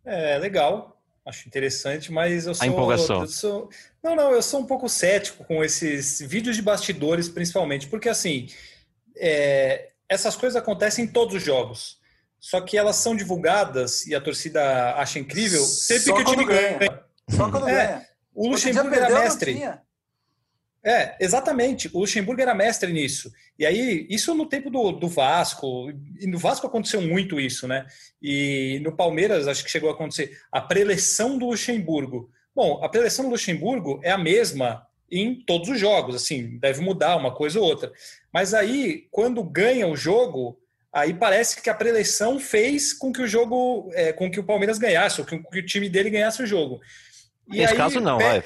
É, 0.04 0.38
legal. 0.38 1.02
Acho 1.26 1.48
interessante, 1.48 2.12
mas 2.12 2.48
eu 2.48 2.54
sou, 2.54 2.66
a 2.66 2.68
empolgação. 2.68 3.22
eu 3.22 3.28
sou. 3.28 3.70
Não, 4.04 4.14
não, 4.14 4.32
eu 4.32 4.42
sou 4.42 4.60
um 4.60 4.66
pouco 4.66 4.90
cético 4.90 5.46
com 5.46 5.64
esses 5.64 6.20
vídeos 6.20 6.58
de 6.58 6.62
bastidores, 6.62 7.30
principalmente, 7.30 7.88
porque 7.88 8.10
assim. 8.10 8.48
É, 9.16 9.92
essas 10.10 10.36
coisas 10.36 10.62
acontecem 10.62 11.06
em 11.06 11.08
todos 11.08 11.36
os 11.36 11.44
jogos. 11.44 11.98
Só 12.42 12.60
que 12.60 12.78
elas 12.78 12.98
são 12.98 13.16
divulgadas 13.16 14.06
e 14.06 14.14
a 14.14 14.20
torcida 14.20 14.96
acha 14.96 15.18
incrível 15.18 15.62
sempre 15.62 16.04
Só 16.04 16.14
que 16.14 16.22
o 16.22 16.26
time 16.26 16.46
ganha. 16.46 16.78
ganha. 16.78 17.04
Só 17.30 17.50
quando 17.50 17.70
é, 17.70 17.74
ganha. 17.74 18.08
O 18.34 18.50
Luxemburgo 18.50 18.94
era 18.94 19.10
mestre. 19.22 19.60
É, 20.84 21.16
exatamente. 21.20 21.90
O 21.94 22.00
Luxemburgo 22.00 22.42
era 22.42 22.54
mestre 22.54 22.92
nisso. 22.94 23.32
E 23.58 23.66
aí, 23.66 24.08
isso 24.10 24.34
no 24.34 24.46
tempo 24.46 24.70
do, 24.70 24.92
do 24.92 25.08
Vasco, 25.08 25.92
e 26.20 26.28
no 26.28 26.38
Vasco 26.38 26.68
aconteceu 26.68 27.02
muito 27.02 27.40
isso, 27.40 27.68
né? 27.68 27.86
E 28.22 28.80
no 28.84 28.96
Palmeiras, 28.96 29.48
acho 29.48 29.64
que 29.64 29.72
chegou 29.72 29.90
a 29.90 29.94
acontecer 29.94 30.38
a 30.52 30.62
preleção 30.62 31.38
do 31.38 31.48
Luxemburgo. 31.48 32.30
Bom, 32.56 32.84
a 32.84 32.90
preleção 32.90 33.26
do 33.26 33.32
Luxemburgo 33.32 34.00
é 34.04 34.12
a 34.12 34.18
mesma 34.18 34.88
em 35.10 35.36
todos 35.36 35.70
os 35.70 35.80
jogos, 35.80 36.16
assim, 36.16 36.58
deve 36.58 36.82
mudar 36.82 37.16
uma 37.16 37.34
coisa 37.34 37.60
ou 37.60 37.66
outra. 37.66 37.92
Mas 38.32 38.54
aí, 38.54 39.08
quando 39.10 39.44
ganha 39.44 39.88
o 39.88 39.96
jogo, 39.96 40.60
aí 40.92 41.14
parece 41.14 41.62
que 41.62 41.70
a 41.70 41.74
preleção 41.74 42.40
fez 42.40 42.94
com 42.94 43.12
que 43.12 43.22
o 43.22 43.28
jogo, 43.28 43.90
é, 43.94 44.12
com 44.12 44.30
que 44.30 44.40
o 44.40 44.44
Palmeiras 44.44 44.78
ganhasse, 44.78 45.22
ou 45.22 45.28
com 45.28 45.42
que 45.44 45.60
o 45.60 45.66
time 45.66 45.90
dele 45.90 46.10
ganhasse 46.10 46.44
o 46.44 46.48
jogo. 46.48 46.82
E 47.48 47.58
Nesse 47.58 47.74
aí, 47.74 47.78
caso 47.78 48.00
não, 48.00 48.18
per 48.18 48.44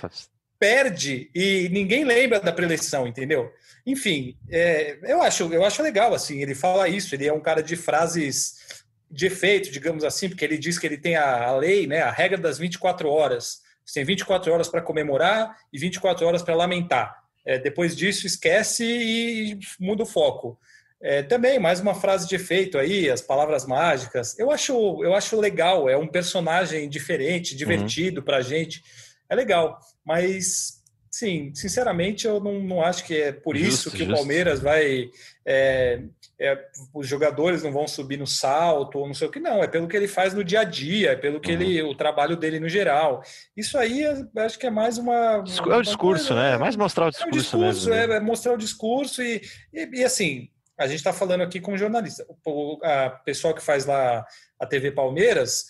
perde 0.62 1.32
e 1.34 1.68
ninguém 1.70 2.06
lembra 2.06 2.40
da 2.40 2.52
preleção, 2.52 3.08
entendeu? 3.08 3.52
Enfim, 3.84 4.38
é, 4.48 5.00
eu 5.02 5.20
acho, 5.24 5.52
eu 5.52 5.66
acho 5.66 5.82
legal 5.82 6.14
assim. 6.14 6.40
Ele 6.40 6.54
fala 6.54 6.88
isso. 6.88 7.16
Ele 7.16 7.28
é 7.28 7.34
um 7.34 7.40
cara 7.40 7.64
de 7.64 7.76
frases 7.76 8.84
de 9.10 9.26
efeito, 9.26 9.72
digamos 9.72 10.04
assim, 10.04 10.30
porque 10.30 10.46
ele 10.46 10.60
diz 10.60 10.78
que 10.78 10.86
ele 10.86 11.00
tem 11.00 11.16
a, 11.16 11.46
a 11.46 11.58
lei, 11.58 11.88
né, 11.88 12.02
a 12.02 12.12
regra 12.12 12.38
das 12.38 12.60
24 12.60 13.10
horas. 13.10 13.62
Você 13.84 13.96
tem 13.96 14.06
24 14.06 14.54
horas 14.54 14.70
para 14.70 14.84
comemorar 14.84 15.58
e 15.74 15.80
24 15.80 16.28
horas 16.28 16.44
para 16.44 16.54
lamentar. 16.54 17.24
É, 17.44 17.58
depois 17.58 17.96
disso, 17.96 18.28
esquece 18.28 18.86
e 18.86 19.60
muda 19.80 20.04
o 20.04 20.06
foco. 20.06 20.60
É, 21.02 21.24
também, 21.24 21.58
mais 21.58 21.80
uma 21.80 21.96
frase 21.96 22.28
de 22.28 22.36
efeito 22.36 22.78
aí, 22.78 23.10
as 23.10 23.20
palavras 23.22 23.66
mágicas. 23.66 24.38
Eu 24.38 24.52
acho, 24.52 25.04
eu 25.04 25.16
acho 25.16 25.40
legal, 25.40 25.90
é 25.90 25.98
um 25.98 26.08
personagem 26.08 26.88
diferente, 26.88 27.56
divertido 27.56 28.20
uhum. 28.20 28.26
para 28.26 28.38
a 28.38 28.42
gente. 28.42 28.84
É 29.28 29.34
legal, 29.34 29.80
mas, 30.06 30.82
sim, 31.10 31.52
sinceramente, 31.54 32.26
eu 32.26 32.40
não, 32.40 32.60
não 32.62 32.82
acho 32.82 33.06
que 33.06 33.16
é 33.16 33.32
por 33.32 33.56
justo, 33.56 33.74
isso 33.74 33.92
que 33.92 34.00
justo. 34.00 34.14
o 34.14 34.16
Palmeiras 34.16 34.60
vai. 34.60 35.10
É, 35.46 36.02
é, 36.40 36.68
os 36.94 37.08
jogadores 37.08 37.62
não 37.62 37.72
vão 37.72 37.88
subir 37.88 38.18
no 38.18 38.26
salto 38.26 38.98
ou 38.98 39.06
não 39.06 39.14
sei 39.14 39.28
o 39.28 39.32
que, 39.32 39.40
não. 39.40 39.64
É 39.64 39.68
pelo 39.68 39.88
que 39.88 39.96
ele 39.96 40.08
faz 40.08 40.34
no 40.34 40.44
dia 40.44 40.62
a 40.62 40.64
dia, 40.64 41.12
é 41.12 41.16
pelo 41.16 41.40
que 41.40 41.54
uhum. 41.54 41.62
ele, 41.62 41.84
o 41.84 41.94
trabalho 41.94 42.36
dele 42.36 42.60
no 42.60 42.68
geral. 42.68 43.22
Isso 43.56 43.78
aí, 43.78 44.04
acho 44.38 44.58
que 44.58 44.66
é 44.66 44.72
mais 44.72 44.98
uma. 44.98 45.14
É 45.14 45.38
o 45.38 45.82
discurso, 45.82 46.34
uma, 46.34 46.42
né? 46.42 46.54
É 46.54 46.58
mais 46.58 46.76
mostrar 46.76 47.08
o 47.08 47.12
discurso, 47.12 47.36
é 47.36 47.40
o 47.40 47.42
discurso 47.42 47.90
mesmo. 47.90 48.08
Né? 48.10 48.18
É, 48.18 48.20
mostrar 48.20 48.54
o 48.54 48.58
discurso 48.58 49.22
e, 49.22 49.42
e, 49.74 50.00
e 50.00 50.04
assim 50.04 50.50
a 50.82 50.88
gente 50.88 50.98
está 50.98 51.14
falando 51.14 51.42
aqui 51.42 51.60
com 51.60 51.78
jornalista. 51.78 52.26
O 52.44 52.80
a 52.84 53.10
pessoal 53.10 53.54
que 53.54 53.62
faz 53.62 53.86
lá 53.86 54.26
a 54.60 54.66
TV 54.66 54.92
Palmeiras 54.92 55.66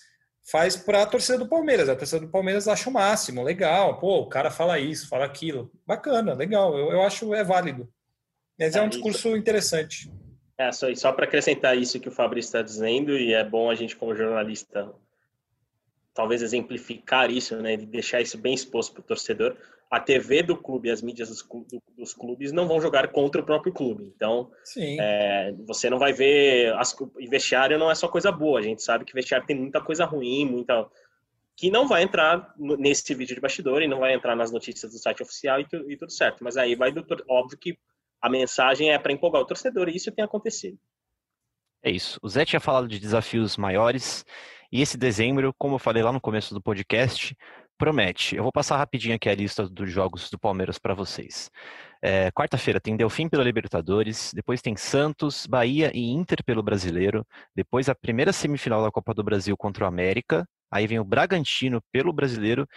faz 0.51 0.75
para 0.75 1.03
a 1.03 1.05
torcida 1.05 1.37
do 1.37 1.47
Palmeiras. 1.47 1.87
A 1.87 1.95
torcida 1.95 2.19
do 2.19 2.31
Palmeiras 2.31 2.67
acha 2.67 2.89
o 2.89 2.93
máximo, 2.93 3.41
legal. 3.41 3.99
Pô, 3.99 4.19
o 4.19 4.27
cara 4.27 4.51
fala 4.51 4.77
isso, 4.77 5.07
fala 5.07 5.25
aquilo. 5.25 5.71
Bacana, 5.87 6.33
legal. 6.33 6.77
Eu, 6.77 6.91
eu 6.91 7.01
acho 7.01 7.33
é 7.33 7.43
válido. 7.43 7.87
Mas 8.59 8.75
é, 8.75 8.79
é 8.79 8.81
um 8.81 8.89
discurso 8.89 9.35
interessante. 9.35 10.11
É, 10.57 10.71
só, 10.71 10.93
só 10.93 11.11
para 11.13 11.25
acrescentar 11.25 11.77
isso 11.77 11.99
que 11.99 12.09
o 12.09 12.11
Fabrício 12.11 12.49
está 12.49 12.61
dizendo, 12.61 13.17
e 13.17 13.33
é 13.33 13.43
bom 13.43 13.69
a 13.69 13.75
gente, 13.75 13.95
como 13.95 14.15
jornalista, 14.15 14.93
talvez 16.13 16.41
exemplificar 16.41 17.31
isso, 17.31 17.55
né, 17.55 17.77
de 17.77 17.85
deixar 17.85 18.21
isso 18.21 18.37
bem 18.37 18.53
exposto 18.53 18.93
para 18.93 18.99
o 18.99 19.05
torcedor 19.05 19.57
a 19.91 19.99
TV 19.99 20.41
do 20.41 20.55
clube, 20.55 20.89
as 20.89 21.01
mídias 21.01 21.27
dos 21.97 22.13
clubes 22.13 22.53
não 22.53 22.65
vão 22.65 22.79
jogar 22.79 23.09
contra 23.09 23.41
o 23.41 23.45
próprio 23.45 23.73
clube. 23.73 24.09
Então, 24.15 24.49
é, 24.77 25.53
você 25.67 25.89
não 25.89 25.99
vai 25.99 26.13
ver. 26.13 26.73
As, 26.75 26.95
vestiário 27.29 27.77
não 27.77 27.91
é 27.91 27.95
só 27.95 28.07
coisa 28.07 28.31
boa. 28.31 28.59
A 28.59 28.63
gente 28.63 28.81
sabe 28.81 29.03
que 29.03 29.13
vestiário 29.13 29.45
tem 29.45 29.55
muita 29.55 29.81
coisa 29.81 30.05
ruim, 30.05 30.45
muita 30.45 30.89
que 31.57 31.69
não 31.69 31.87
vai 31.87 32.03
entrar 32.03 32.55
nesse 32.57 33.13
vídeo 33.13 33.35
de 33.35 33.41
bastidor 33.41 33.81
e 33.81 33.87
não 33.87 33.99
vai 33.99 34.13
entrar 34.13 34.35
nas 34.35 34.49
notícias 34.49 34.93
do 34.93 34.97
site 34.97 35.21
oficial 35.21 35.59
e, 35.59 35.67
tu, 35.67 35.91
e 35.91 35.97
tudo 35.97 36.11
certo. 36.11 36.41
Mas 36.41 36.55
aí 36.55 36.73
vai 36.73 36.91
do 36.91 37.05
óbvio 37.27 37.57
que 37.57 37.77
a 38.21 38.29
mensagem 38.29 38.91
é 38.91 38.97
para 38.97 39.11
empolgar 39.11 39.41
o 39.41 39.45
torcedor 39.45 39.89
e 39.89 39.97
isso 39.97 40.11
tem 40.11 40.23
acontecido. 40.23 40.79
É 41.83 41.91
isso. 41.91 42.17
O 42.23 42.29
Zé 42.29 42.45
tinha 42.45 42.61
falado 42.61 42.87
de 42.87 42.97
desafios 42.97 43.57
maiores 43.57 44.25
e 44.71 44.81
esse 44.81 44.97
dezembro, 44.97 45.53
como 45.57 45.75
eu 45.75 45.79
falei 45.79 46.01
lá 46.01 46.13
no 46.13 46.21
começo 46.21 46.53
do 46.53 46.61
podcast, 46.61 47.35
promete. 47.81 48.35
Eu 48.35 48.43
vou 48.43 48.51
passar 48.51 48.77
rapidinho 48.77 49.15
aqui 49.15 49.27
a 49.27 49.33
lista 49.33 49.67
dos 49.67 49.89
jogos 49.89 50.29
do 50.29 50.37
Palmeiras 50.37 50.77
para 50.77 50.93
vocês. 50.93 51.49
É, 51.99 52.29
Quarta-feira 52.29 52.79
tem 52.79 52.95
Delfim 52.95 53.27
pela 53.27 53.43
Libertadores, 53.43 54.31
depois 54.35 54.61
tem 54.61 54.75
Santos, 54.75 55.47
Bahia 55.47 55.89
e 55.91 56.11
Inter 56.11 56.43
pelo 56.45 56.61
Brasileiro, 56.61 57.25
depois 57.55 57.89
a 57.89 57.95
primeira 57.95 58.31
semifinal 58.31 58.83
da 58.83 58.91
Copa 58.91 59.15
do 59.15 59.23
Brasil 59.23 59.57
contra 59.57 59.85
o 59.85 59.87
América, 59.87 60.47
aí 60.69 60.85
vem 60.85 60.99
o 60.99 61.03
Bragantino 61.03 61.81
pelo 61.91 62.13
Brasileiro 62.13 62.67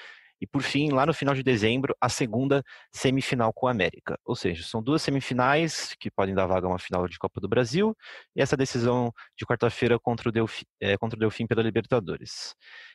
e 0.40 0.46
por 0.46 0.62
fim, 0.62 0.90
lá 0.90 1.04
no 1.06 1.14
final 1.14 1.34
de 1.34 1.42
dezembro, 1.42 1.94
a 2.00 2.08
segunda 2.08 2.62
semifinal 2.90 3.52
com 3.52 3.68
a 3.68 3.70
América. 3.70 4.18
Ou 4.25 4.34
seja, 4.34 4.62
são 4.62 4.82
duas 4.82 5.02
semifinais 5.02 5.94
que 6.00 6.11
podem 6.11 6.34
dar 6.34 6.46
vaga 6.46 6.66
a 6.66 6.70
uma 6.70 6.78
final 6.78 7.06
de 7.06 7.18
Copa 7.18 7.40
do 7.40 7.49
Brasil 7.49 7.96
e 8.34 8.42
essa 8.42 8.56
decisão 8.56 9.12
de 9.38 9.46
quarta-feira 9.46 9.99
contra, 9.99 10.28
o 10.28 10.32
Delfim, 10.32 10.64
é, 10.80 10.96
contra 10.96 11.16
o 11.16 11.20
Delfim 11.20 11.46
pela 11.46 11.62
Libertadores. 11.62 12.54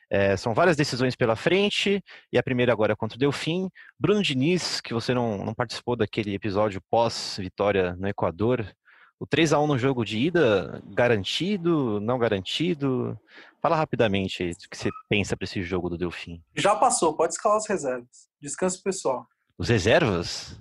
É, 0.09 0.35
são 0.35 0.53
várias 0.53 0.75
decisões 0.75 1.15
pela 1.15 1.35
frente, 1.35 2.03
e 2.33 2.37
a 2.37 2.43
primeira 2.43 2.73
agora 2.73 2.93
é 2.93 2.95
contra 2.95 3.15
o 3.15 3.19
Delfim. 3.19 3.69
Bruno 3.99 4.23
Diniz, 4.23 4.81
que 4.81 4.93
você 4.93 5.13
não, 5.13 5.45
não 5.45 5.53
participou 5.53 5.95
daquele 5.95 6.33
episódio 6.33 6.81
pós-vitória 6.89 7.95
no 7.95 8.07
Equador, 8.07 8.65
o 9.19 9.27
3 9.27 9.53
a 9.53 9.59
1 9.59 9.67
no 9.67 9.77
jogo 9.77 10.05
de 10.05 10.17
ida, 10.17 10.81
garantido, 10.87 11.99
não 11.99 12.17
garantido? 12.17 13.19
Fala 13.61 13.75
rapidamente 13.75 14.51
o 14.51 14.69
que 14.69 14.77
você 14.77 14.89
pensa 15.09 15.35
para 15.35 15.43
esse 15.43 15.61
jogo 15.61 15.89
do 15.89 15.97
Delfim. 15.97 16.41
Já 16.55 16.75
passou, 16.75 17.15
pode 17.15 17.33
escalar 17.33 17.57
as 17.57 17.67
reservas. 17.67 18.29
Descanso 18.41 18.81
pessoal. 18.81 19.27
Os 19.57 19.67
reservas? 19.67 20.57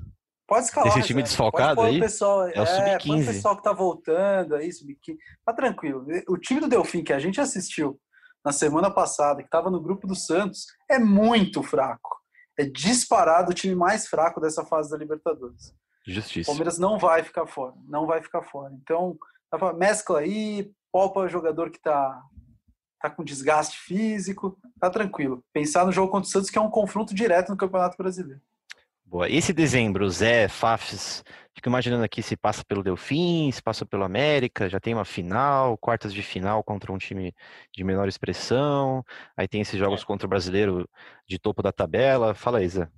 Pode 0.46 0.64
escalar. 0.64 0.88
Esse 0.88 1.06
time 1.06 1.22
desfalcado 1.22 1.82
aí? 1.82 2.00
Pessoal, 2.00 2.48
é 2.48 2.58
o 2.58 2.64
é, 2.64 2.98
sub-15. 2.98 3.22
o 3.22 3.26
pessoal 3.26 3.56
que 3.56 3.62
tá 3.62 3.72
voltando 3.72 4.56
aí, 4.56 4.72
sub-15. 4.72 5.16
Tá 5.46 5.52
tranquilo. 5.52 6.04
O 6.28 6.36
time 6.36 6.60
do 6.60 6.68
Delfim 6.68 7.04
que 7.04 7.12
a 7.12 7.18
gente 7.20 7.40
assistiu 7.40 8.00
na 8.44 8.52
semana 8.52 8.90
passada, 8.90 9.42
que 9.42 9.48
estava 9.48 9.70
no 9.70 9.80
grupo 9.80 10.06
do 10.06 10.14
Santos, 10.14 10.66
é 10.88 10.98
muito 10.98 11.62
fraco. 11.62 12.16
É 12.58 12.64
disparado 12.64 13.50
o 13.52 13.54
time 13.54 13.74
mais 13.74 14.06
fraco 14.08 14.40
dessa 14.40 14.64
fase 14.64 14.90
da 14.90 14.96
Libertadores. 14.96 15.74
Justiça. 16.06 16.50
O 16.50 16.54
Palmeiras 16.54 16.78
não 16.78 16.98
vai 16.98 17.22
ficar 17.22 17.46
fora, 17.46 17.74
não 17.86 18.06
vai 18.06 18.22
ficar 18.22 18.42
fora. 18.42 18.72
Então, 18.74 19.16
mescla 19.76 20.20
aí, 20.20 20.70
poupa 20.90 21.20
o 21.20 21.28
jogador 21.28 21.70
que 21.70 21.76
está 21.76 22.22
tá 23.00 23.08
com 23.10 23.22
desgaste 23.22 23.78
físico, 23.78 24.58
tá 24.80 24.90
tranquilo. 24.90 25.44
Pensar 25.52 25.86
no 25.86 25.92
jogo 25.92 26.10
contra 26.10 26.26
o 26.26 26.30
Santos, 26.30 26.50
que 26.50 26.58
é 26.58 26.60
um 26.60 26.70
confronto 26.70 27.14
direto 27.14 27.50
no 27.50 27.56
Campeonato 27.56 27.96
Brasileiro. 27.96 28.40
Boa. 29.04 29.28
Esse 29.28 29.52
dezembro, 29.52 30.08
Zé, 30.10 30.48
Fafs, 30.48 31.24
fico 31.58 31.68
imaginando 31.68 32.04
aqui 32.04 32.22
se 32.22 32.36
passa 32.36 32.64
pelo 32.64 32.84
Delfim, 32.84 33.50
se 33.50 33.60
passa 33.60 33.84
pelo 33.84 34.04
América, 34.04 34.68
já 34.68 34.78
tem 34.78 34.94
uma 34.94 35.04
final, 35.04 35.76
quartas 35.76 36.14
de 36.14 36.22
final 36.22 36.62
contra 36.62 36.92
um 36.92 36.98
time 36.98 37.34
de 37.74 37.82
menor 37.82 38.06
expressão, 38.06 39.04
aí 39.36 39.48
tem 39.48 39.60
esses 39.60 39.76
jogos 39.76 40.02
é. 40.02 40.04
contra 40.04 40.24
o 40.24 40.30
brasileiro 40.30 40.88
de 41.26 41.36
topo 41.36 41.60
da 41.60 41.72
tabela. 41.72 42.32
Fala 42.32 42.66
Zé. 42.66 42.88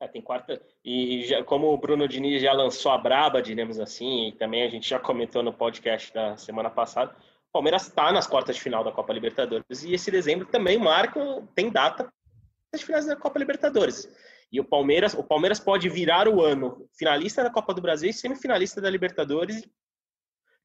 É, 0.00 0.06
tem 0.06 0.22
quarta. 0.22 0.60
E 0.84 1.24
já, 1.24 1.42
como 1.42 1.72
o 1.72 1.76
Bruno 1.76 2.06
Diniz 2.06 2.40
já 2.40 2.52
lançou 2.52 2.92
a 2.92 2.98
braba, 2.98 3.42
diremos 3.42 3.80
assim, 3.80 4.28
e 4.28 4.32
também 4.32 4.62
a 4.62 4.68
gente 4.68 4.88
já 4.88 5.00
comentou 5.00 5.42
no 5.42 5.52
podcast 5.52 6.14
da 6.14 6.36
semana 6.36 6.70
passada, 6.70 7.10
o 7.48 7.52
Palmeiras 7.52 7.88
está 7.88 8.12
nas 8.12 8.26
quartas 8.26 8.54
de 8.54 8.62
final 8.62 8.84
da 8.84 8.92
Copa 8.92 9.12
Libertadores. 9.12 9.82
E 9.82 9.94
esse 9.94 10.12
dezembro 10.12 10.46
também 10.46 10.78
marca, 10.78 11.20
tem 11.56 11.70
data 11.70 12.08
das 12.72 12.82
finais 12.82 13.06
da 13.06 13.16
Copa 13.16 13.38
Libertadores. 13.38 14.08
E 14.54 14.60
o 14.60 14.64
Palmeiras, 14.64 15.14
o 15.14 15.24
Palmeiras 15.24 15.58
pode 15.58 15.88
virar 15.88 16.28
o 16.28 16.40
ano 16.40 16.88
finalista 16.96 17.42
da 17.42 17.50
Copa 17.50 17.74
do 17.74 17.82
Brasil 17.82 18.08
e 18.08 18.12
semifinalista 18.12 18.80
da 18.80 18.88
Libertadores, 18.88 19.68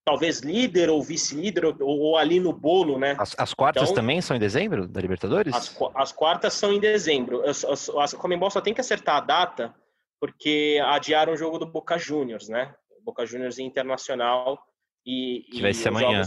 talvez 0.05 0.41
líder 0.41 0.91
ou 0.91 1.01
vice-líder 1.01 1.65
ou, 1.65 1.75
ou, 1.79 2.15
ali 2.15 2.39
no 2.39 2.53
bolo, 2.53 2.99
né? 2.99 3.15
As, 3.17 3.33
as 3.35 3.51
quartas 3.51 3.81
então, 3.81 3.95
também 3.95 4.21
são 4.21 4.37
em 4.37 4.39
dezembro 4.39 4.87
da 4.87 5.01
Libertadores? 5.01 5.55
As, 5.55 5.75
as 5.95 6.11
quartas 6.11 6.53
são 6.53 6.71
em 6.71 6.79
dezembro. 6.79 7.41
A 7.43 8.15
Comembol 8.15 8.51
só 8.51 8.61
tem 8.61 8.75
que 8.75 8.81
acertar 8.81 9.15
a 9.15 9.21
data 9.21 9.73
porque 10.19 10.79
adiaram 10.85 11.33
o 11.33 11.37
jogo 11.37 11.57
do 11.57 11.65
Boca 11.65 11.97
Juniors, 11.97 12.47
né? 12.47 12.71
Boca 13.03 13.25
Juniors 13.25 13.57
Internacional 13.57 14.59
e 15.03 15.47
que 15.51 15.63
vai 15.63 15.73
ser 15.73 15.89
amanhã, 15.89 16.21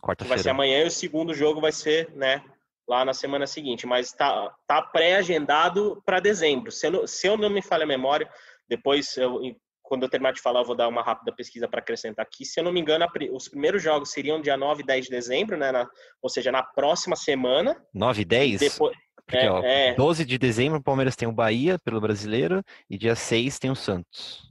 quarta-feira. 0.00 0.36
Vai 0.36 0.38
ser 0.38 0.50
amanhã 0.50 0.84
e 0.84 0.86
o 0.86 0.90
segundo 0.92 1.34
jogo 1.34 1.60
vai 1.60 1.72
ser, 1.72 2.14
né? 2.14 2.44
Lá 2.88 3.04
na 3.04 3.12
semana 3.12 3.46
seguinte, 3.46 3.86
mas 3.86 4.06
está 4.06 4.50
tá, 4.66 4.80
pré-agendado 4.80 6.02
para 6.06 6.20
dezembro. 6.20 6.72
Se 6.72 6.86
eu, 6.86 6.90
não, 6.90 7.06
se 7.06 7.26
eu 7.26 7.36
não 7.36 7.50
me 7.50 7.60
falha 7.60 7.84
a 7.84 7.86
memória, 7.86 8.28
depois, 8.68 9.16
eu, 9.18 9.40
quando 9.82 10.04
eu 10.04 10.08
terminar 10.08 10.32
de 10.32 10.40
falar, 10.40 10.60
eu 10.60 10.64
vou 10.64 10.74
dar 10.74 10.88
uma 10.88 11.02
rápida 11.02 11.34
pesquisa 11.34 11.68
para 11.68 11.80
acrescentar 11.80 12.24
aqui. 12.24 12.46
Se 12.46 12.58
eu 12.58 12.64
não 12.64 12.72
me 12.72 12.80
engano, 12.80 13.06
os 13.32 13.48
primeiros 13.48 13.82
jogos 13.82 14.10
seriam 14.10 14.40
dia 14.40 14.56
9 14.56 14.82
e 14.82 14.86
10 14.86 15.04
de 15.04 15.10
dezembro, 15.10 15.56
né? 15.56 15.70
Na, 15.70 15.88
ou 16.22 16.30
seja, 16.30 16.50
na 16.50 16.62
próxima 16.62 17.14
semana. 17.14 17.76
9 17.92 18.22
e 18.22 18.24
10? 18.24 18.60
Depois, 18.60 18.96
Porque, 19.14 19.36
é, 19.36 19.50
ó, 19.50 19.62
é... 19.62 19.94
12 19.94 20.24
de 20.24 20.38
dezembro, 20.38 20.78
o 20.78 20.82
Palmeiras 20.82 21.14
tem 21.14 21.28
o 21.28 21.32
Bahia 21.32 21.78
pelo 21.78 22.00
brasileiro 22.00 22.62
e 22.88 22.96
dia 22.96 23.14
6 23.14 23.58
tem 23.58 23.70
o 23.70 23.76
Santos. 23.76 24.47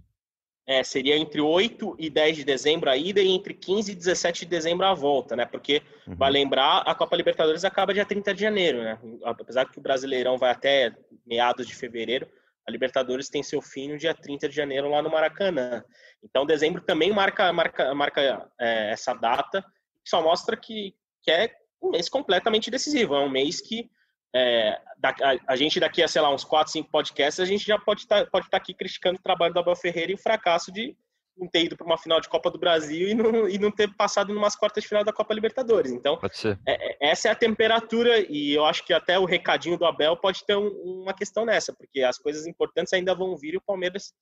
É, 0.68 0.84
seria 0.84 1.16
entre 1.16 1.40
8 1.40 1.96
e 1.98 2.10
10 2.10 2.38
de 2.38 2.44
dezembro 2.44 2.90
a 2.90 2.98
ida 2.98 3.22
e 3.22 3.30
entre 3.30 3.54
15 3.54 3.94
e 3.94 3.96
17 3.96 4.42
de 4.42 4.48
dezembro 4.48 4.86
a 4.86 4.94
volta, 4.94 5.34
né? 5.34 5.46
Porque, 5.46 5.82
uhum. 6.06 6.16
vai 6.16 6.30
lembrar, 6.30 6.80
a 6.80 6.94
Copa 6.94 7.16
Libertadores 7.16 7.64
acaba 7.64 7.94
dia 7.94 8.06
30 8.06 8.34
de 8.34 8.42
janeiro, 8.42 8.80
né? 8.80 9.00
Apesar 9.24 9.66
que 9.66 9.80
o 9.80 9.82
Brasileirão 9.82 10.38
vai 10.38 10.52
até 10.52 10.94
meados 11.26 11.66
de 11.66 11.74
fevereiro, 11.74 12.28
a 12.68 12.72
Libertadores 12.72 13.30
tem 13.30 13.42
seu 13.42 13.62
fim 13.62 13.88
no 13.88 13.98
dia 13.98 14.14
30 14.14 14.50
de 14.50 14.56
janeiro 14.56 14.90
lá 14.90 15.02
no 15.02 15.10
Maracanã. 15.10 15.82
Então, 16.22 16.46
dezembro 16.46 16.82
também 16.82 17.14
marca, 17.14 17.52
marca, 17.54 17.96
marca 17.96 18.50
é, 18.60 18.92
essa 18.92 19.14
data, 19.14 19.62
que 20.04 20.10
só 20.10 20.22
mostra 20.22 20.58
que, 20.58 20.94
que 21.22 21.32
é 21.32 21.50
um 21.82 21.92
mês 21.92 22.10
completamente 22.10 22.70
decisivo. 22.70 23.16
É 23.16 23.20
um 23.22 23.30
mês 23.30 23.62
que 23.62 23.90
é, 24.36 24.79
a, 25.03 25.53
a, 25.53 25.55
gente 25.55 25.79
daqui 25.79 26.03
a, 26.03 26.07
sei 26.07 26.22
lá, 26.22 26.34
uns 26.34 26.43
4, 26.43 26.72
5 26.72 26.89
podcasts, 26.91 27.39
a 27.39 27.46
gente 27.46 27.65
já 27.65 27.79
pode 27.79 28.01
estar 28.01 28.25
tá, 28.25 28.29
pode 28.29 28.50
tá 28.50 28.57
aqui 28.57 28.74
criticando 28.74 29.19
o 29.19 29.24
trabalho 29.24 29.53
do 29.53 29.60
Abel 29.60 29.75
Ferreira 29.75 30.12
e 30.12 30.15
o 30.15 30.19
fracasso 30.19 30.72
de 30.72 30.96
não 31.38 31.48
ter 31.48 31.65
ido 31.65 31.77
para 31.77 31.86
uma 31.86 31.98
final 31.98 32.19
de 32.19 32.27
Copa 32.27 32.50
do 32.50 32.57
Brasil 32.57 33.07
e 33.07 33.13
não, 33.13 33.48
e 33.48 33.57
não 33.60 33.72
ter 33.72 33.93
passado 33.96 34.31
em 34.31 34.36
umas 34.36 34.55
quartas 34.55 34.84
de 34.84 34.88
final 34.88 35.03
da 35.03 35.13
Copa 35.13 35.34
Libertadores. 35.34 35.91
Então, 35.91 36.19
é, 36.65 37.05
é, 37.05 37.12
essa 37.12 37.27
é 37.27 37.31
a 37.31 37.36
temperatura 37.36 38.19
e 38.19 38.53
eu 38.53 38.65
acho 38.65 38.84
que 38.84 38.91
até 38.91 39.19
o 39.19 39.25
recadinho 39.25 39.77
do 39.77 39.86
Abel 39.86 40.17
pode 40.17 40.43
ter 40.46 40.55
um, 40.55 40.67
uma 41.01 41.13
questão 41.13 41.46
nessa, 41.46 41.74
porque 41.74 42.01
as 42.01 42.17
coisas 42.17 42.48
importantes 42.48 42.91
ainda 42.91 43.13
vão 43.13 43.38
vir 43.38 43.53
e 43.53 43.57
o 43.57 43.62
Palmeiras 43.62 44.13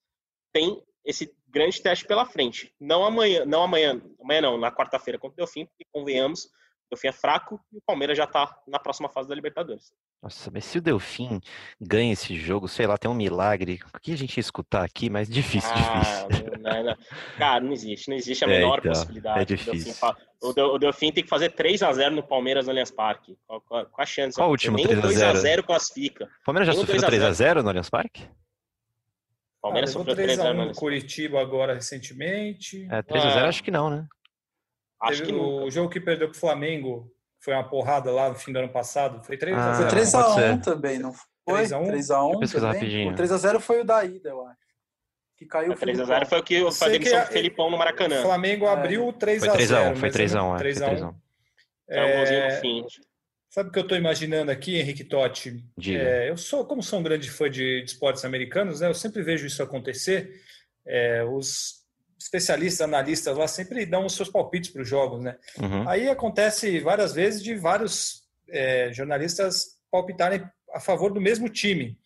tem 0.53 0.81
esse 1.05 1.31
grande 1.47 1.81
teste 1.81 2.05
pela 2.05 2.25
frente. 2.25 2.74
Não 2.79 3.05
amanhã, 3.05 3.45
não 3.45 3.63
amanhã, 3.63 4.01
amanhã 4.21 4.41
não, 4.41 4.57
na 4.57 4.71
quarta-feira 4.71 5.19
contra 5.19 5.33
o 5.33 5.38
Delfim, 5.38 5.65
porque 5.65 5.85
convenhamos, 5.91 6.50
Delfim 6.92 7.08
é 7.08 7.12
fraco 7.12 7.60
e 7.74 7.77
o 7.77 7.82
Palmeiras 7.86 8.18
já 8.18 8.25
está 8.25 8.58
na 8.68 8.80
próxima 8.80 9.10
fase 9.10 9.27
da 9.27 9.36
Libertadores. 9.36 9.92
Nossa, 10.22 10.50
mas 10.51 10.65
se 10.65 10.77
o 10.77 10.82
Delfim 10.82 11.39
ganha 11.80 12.13
esse 12.13 12.36
jogo, 12.36 12.68
sei 12.68 12.88
lá, 12.88 12.98
tem 12.98 13.10
um 13.10 13.13
milagre. 13.13 13.80
O 13.94 14.00
que 14.00 14.13
a 14.13 14.18
gente 14.18 14.38
ia 14.38 14.42
escutar 14.42 14.84
aqui, 14.84 15.10
mas 15.10 15.27
difícil, 15.30 15.70
Ah, 15.75 16.27
difícil. 16.27 16.51
não, 16.62 16.84
não. 16.84 16.96
Cara, 17.38 17.60
não 17.63 17.72
existe, 17.74 18.10
não 18.10 18.15
existe 18.18 18.44
a 18.44 18.48
É, 18.48 18.51
menor 18.60 18.80
então, 18.80 18.92
possibilidade. 18.92 19.39
é 19.39 19.46
do 19.46 19.48
Delfim 19.48 19.72
difícil. 19.72 19.94
fa- 19.94 20.15
O, 20.42 20.54
Del- 20.54 20.74
o 20.74 20.80
Delfim 20.80 21.12
tem 21.12 21.24
que 21.24 21.30
fazer 21.30 21.51
3x0 21.54 22.10
no 22.12 22.24
Palmeiras 22.24 22.65
no 22.65 22.72
Allianz 22.72 22.92
Parque. 22.92 23.38
Qual, 23.48 23.62
qual- 23.62 23.86
qual 23.88 24.04
a 24.04 24.06
chance? 24.06 24.36
Qual 24.38 24.48
o 24.48 24.51
último 24.51 24.77
Nem 24.77 24.86
3 24.88 25.00
a 25.22 25.34
0? 25.34 25.39
2x0 25.39 25.63
classifica. 25.63 26.25
O 26.25 26.46
Palmeiras 26.46 26.68
já 26.68 26.74
Tem 26.74 26.82
um 26.82 26.86
sofreu 26.86 27.01
2 27.01 27.24
a 27.24 27.32
0. 27.34 27.60
3x0 27.60 27.63
no 27.63 27.70
Allianz 27.70 27.89
Parque? 27.89 28.24
O 28.24 29.62
Palmeiras 29.62 29.89
ah, 29.89 29.94
sofreu 29.94 30.15
3x0 30.15 30.54
no 30.54 30.63
3x1 30.63 30.68
no 30.68 30.74
Curitiba 30.75 31.42
agora 31.42 31.74
recentemente. 31.74 32.88
É, 32.92 33.01
3x0 33.01 33.44
Ah. 33.44 33.48
acho 33.48 33.63
que 33.63 33.72
não, 33.72 33.89
né? 33.89 34.08
Acho 35.05 35.17
Teve 35.21 35.31
que 35.31 35.38
o 35.38 35.59
nunca. 35.59 35.71
jogo 35.71 35.89
que 35.89 36.00
perdeu 36.00 36.29
pro 36.29 36.38
Flamengo 36.39 37.12
foi 37.39 37.53
uma 37.53 37.67
porrada 37.67 38.12
lá 38.12 38.29
no 38.29 38.35
fim 38.35 38.51
do 38.51 38.59
ano 38.59 38.69
passado. 38.69 39.24
Foi 39.24 39.38
3 39.38 39.55
Ah, 39.57 39.71
a 39.71 39.74
Foi 39.75 39.83
0 39.83 39.89
3 39.89 40.07
3x1 40.09 40.21
pode 40.24 40.33
ser. 40.35 40.62
também, 40.62 41.00
não 41.00 41.13
foi? 41.13 41.55
3x1? 41.63 41.85
3x1 41.91 42.33
eu 42.33 42.39
pesquisar 42.39 42.67
também. 42.67 42.79
rapidinho. 42.81 43.12
O 43.12 43.15
3x0 43.15 43.59
foi 43.59 43.81
o 43.81 43.83
da 43.83 44.03
ida, 44.03 44.29
eu 44.29 44.45
acho. 44.47 44.65
Que 45.38 45.45
caiu 45.45 45.71
o 45.74 45.75
3x0 45.75 45.79
Filipão. 45.79 46.25
foi 46.25 46.39
o 46.39 46.43
que 46.43 46.71
foi 46.71 46.88
a 46.88 46.91
demissão 46.91 47.19
que 47.21 47.25
do 47.27 47.31
Felipão 47.33 47.69
no 47.69 47.75
O 47.75 47.79
Maracanã. 47.79 48.21
Flamengo 48.21 48.65
É. 48.65 48.69
abriu 48.69 49.13
3 49.13 49.39
Foi 49.45 49.50
a 49.50 49.53
3x1, 49.53 49.67
0 49.67 49.95
foi 49.97 50.09
mas 50.09 50.15
3x1, 50.15 50.45
é, 50.45 50.50
foi 50.50 50.57
3 50.57 50.81
a 50.81 50.88
1. 50.88 50.91
3x1. 50.97 51.15
É 51.89 52.01
um 52.03 52.07
É, 52.07 52.51
fim. 52.62 52.85
Sabe 53.50 53.69
o 53.69 53.71
que 53.71 53.79
eu 53.79 53.83
estou 53.83 53.97
imaginando 53.97 54.51
aqui, 54.51 54.75
Henrique 54.77 55.03
Totti? 55.03 55.63
É, 55.88 56.29
eu 56.29 56.35
sou, 56.35 56.65
como 56.65 56.81
sou 56.83 57.00
um 57.00 57.03
grande 57.03 57.29
fã 57.29 57.50
de, 57.50 57.81
de 57.83 57.85
esportes 57.91 58.25
americanos, 58.25 58.81
né, 58.81 58.88
eu 58.88 58.93
sempre 58.93 59.21
vejo 59.21 59.45
isso 59.45 59.62
acontecer. 59.63 60.41
É, 60.85 61.24
os 61.24 61.85
especialistas, 62.25 62.82
analistas 62.82 63.38
lá 63.38 63.48
sempre 63.48 63.86
dão 63.86 64.05
os 64.05 64.15
seus 64.15 64.29
palpites 64.29 64.72
para 64.72 64.82
os 64.82 64.89
jogos, 64.89 65.24
né? 65.24 65.38
Uhum. 65.62 65.88
Aí 65.88 66.10
acontece 66.10 66.79
várias 66.79 67.13
vezes 67.13 67.41
de 67.41 67.53
vários 67.55 68.24
é, 68.50 68.91
jornalistas 68.91 69.75
palpitarem 69.91 70.44
a 70.74 70.79
favor 70.79 71.13
do 71.13 71.22
mesmo 71.22 71.48
time. 71.48 71.98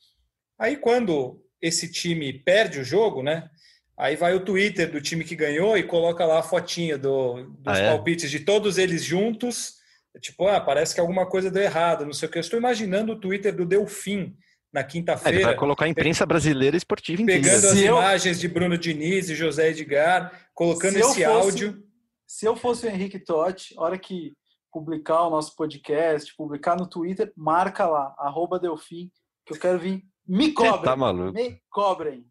Aí 0.59 0.75
quando 0.75 1.41
esse 1.61 1.89
time 1.89 2.33
perde 2.33 2.79
o 2.79 2.83
jogo, 2.83 3.23
né? 3.23 3.49
Aí 3.97 4.15
vai 4.17 4.33
o 4.33 4.43
Twitter 4.43 4.91
do 4.91 5.01
time 5.01 5.23
que 5.23 5.35
ganhou 5.35 5.77
e 5.77 5.83
coloca 5.83 6.25
lá 6.25 6.39
a 6.39 6.43
fotinha 6.43 6.97
do, 6.97 7.43
dos 7.59 7.77
Ah, 7.77 7.79
é? 7.79 7.89
palpites 7.89 8.29
de 8.29 8.41
todos 8.41 8.77
eles 8.77 9.03
juntos. 9.03 9.75
Tipo, 10.19 10.47
ah, 10.47 10.59
parece 10.59 10.93
que 10.93 10.99
alguma 10.99 11.25
coisa 11.25 11.49
deu 11.49 11.63
errado, 11.63 12.05
não 12.05 12.13
sei 12.13 12.27
o 12.27 12.31
que. 12.31 12.37
Eu 12.37 12.41
estou 12.41 12.59
imaginando 12.59 13.13
o 13.13 13.19
Twitter 13.19 13.55
do 13.55 13.65
Delfim 13.65 14.35
na 14.71 14.81
É, 14.81 14.83
ele 14.83 14.91
quinta-feira 14.91 15.45
vai 15.45 15.55
colocar 15.55 15.85
a 15.85 15.89
imprensa 15.89 16.25
brasileira 16.25 16.77
esportiva 16.77 17.21
inteira. 17.21 17.41
pegando 17.41 17.67
as 17.67 17.77
eu- 17.81 17.97
imagens 17.97 18.39
de 18.39 18.47
Bruno 18.47 18.77
Diniz 18.77 19.29
e 19.29 19.35
José 19.35 19.69
Edgar, 19.69 20.31
colocando 20.53 20.93
Se 20.93 20.99
esse 20.99 21.07
fosse- 21.07 21.23
áudio. 21.25 21.83
Se 22.27 22.45
eu 22.45 22.55
fosse 22.55 22.85
o 22.85 22.89
Henrique 22.89 23.17
Totti, 23.19 23.73
hora 23.77 23.97
que 23.97 24.33
publicar 24.71 25.23
o 25.23 25.31
nosso 25.31 25.55
podcast, 25.55 26.35
publicar 26.35 26.77
no 26.77 26.85
Twitter, 26.87 27.31
marca 27.35 27.87
lá, 27.87 28.13
arroba 28.19 28.59
Delfim, 28.59 29.09
que 29.45 29.53
eu 29.53 29.59
quero 29.59 29.79
vir. 29.79 30.03
Me 30.27 30.51
cobrem! 30.53 30.83
Tá 30.83 30.95
maluco. 30.95 31.33
me 31.33 31.59
cobrem! 31.71 32.23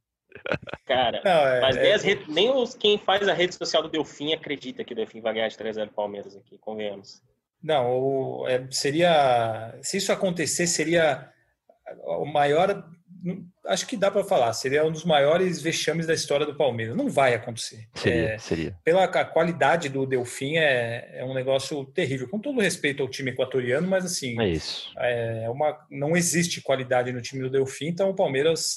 Cara, 0.87 1.21
Não, 1.25 1.31
é- 1.33 1.61
mas 1.61 1.77
é- 2.05 2.19
nem, 2.29 2.51
os, 2.55 2.75
quem 2.75 2.97
faz 2.99 3.27
a 3.27 3.33
rede 3.33 3.55
social 3.57 3.83
do 3.83 3.89
Delfim 3.89 4.33
acredita 4.33 4.85
que 4.85 4.93
o 4.93 4.97
Delfim 4.97 5.21
vai 5.21 5.35
ganhar 5.35 5.49
de 5.49 5.57
3x0 5.57 5.91
Palmeiras 5.93 6.37
aqui, 6.37 6.57
convenhamos. 6.59 7.21
Não, 7.61 7.91
o- 7.99 8.47
é, 8.47 8.65
seria. 8.71 9.77
Se 9.83 9.97
isso 9.97 10.13
acontecer, 10.13 10.69
seria 10.69 11.29
o 12.05 12.25
maior. 12.25 12.85
Acho 13.67 13.87
que 13.87 13.97
dá 13.97 14.11
para 14.11 14.23
falar, 14.23 14.53
seria 14.53 14.85
um 14.87 14.93
dos 14.93 15.05
maiores 15.05 15.61
vexames 15.61 16.07
da 16.07 16.15
história 16.15 16.47
do 16.47 16.55
Palmeiras. 16.55 16.97
Não 16.97 17.09
vai 17.11 17.35
acontecer. 17.35 17.89
Seria, 17.95 18.29
É, 18.35 18.39
seria. 18.39 18.79
pela 18.85 19.09
qualidade 19.25 19.89
do 19.89 20.07
Delfim, 20.07 20.57
é, 20.57 21.19
é 21.21 21.25
um 21.25 21.35
negócio 21.35 21.85
terrível. 21.87 22.29
Com 22.29 22.39
todo 22.39 22.61
respeito 22.61 23.03
ao 23.03 23.09
time 23.09 23.31
equatoriano, 23.33 23.89
mas 23.89 24.05
assim, 24.05 24.41
É 24.41 24.49
isso. 24.49 24.91
é 24.99 25.49
uma, 25.51 25.77
não 25.91 26.17
existe 26.17 26.61
qualidade 26.63 27.13
no 27.13 27.21
time 27.21 27.43
do 27.43 27.51
Delfim, 27.51 27.87
então 27.87 28.11
o 28.11 28.15
Palmeiras. 28.15 28.77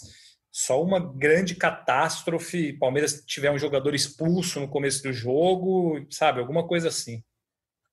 Só 0.53 0.83
uma 0.83 0.99
grande 0.99 1.55
catástrofe. 1.55 2.73
Palmeiras 2.73 3.23
tiver 3.25 3.49
um 3.51 3.57
jogador 3.57 3.95
expulso 3.95 4.59
no 4.59 4.67
começo 4.67 5.01
do 5.01 5.13
jogo, 5.13 6.05
sabe? 6.09 6.41
Alguma 6.41 6.67
coisa 6.67 6.89
assim. 6.89 7.23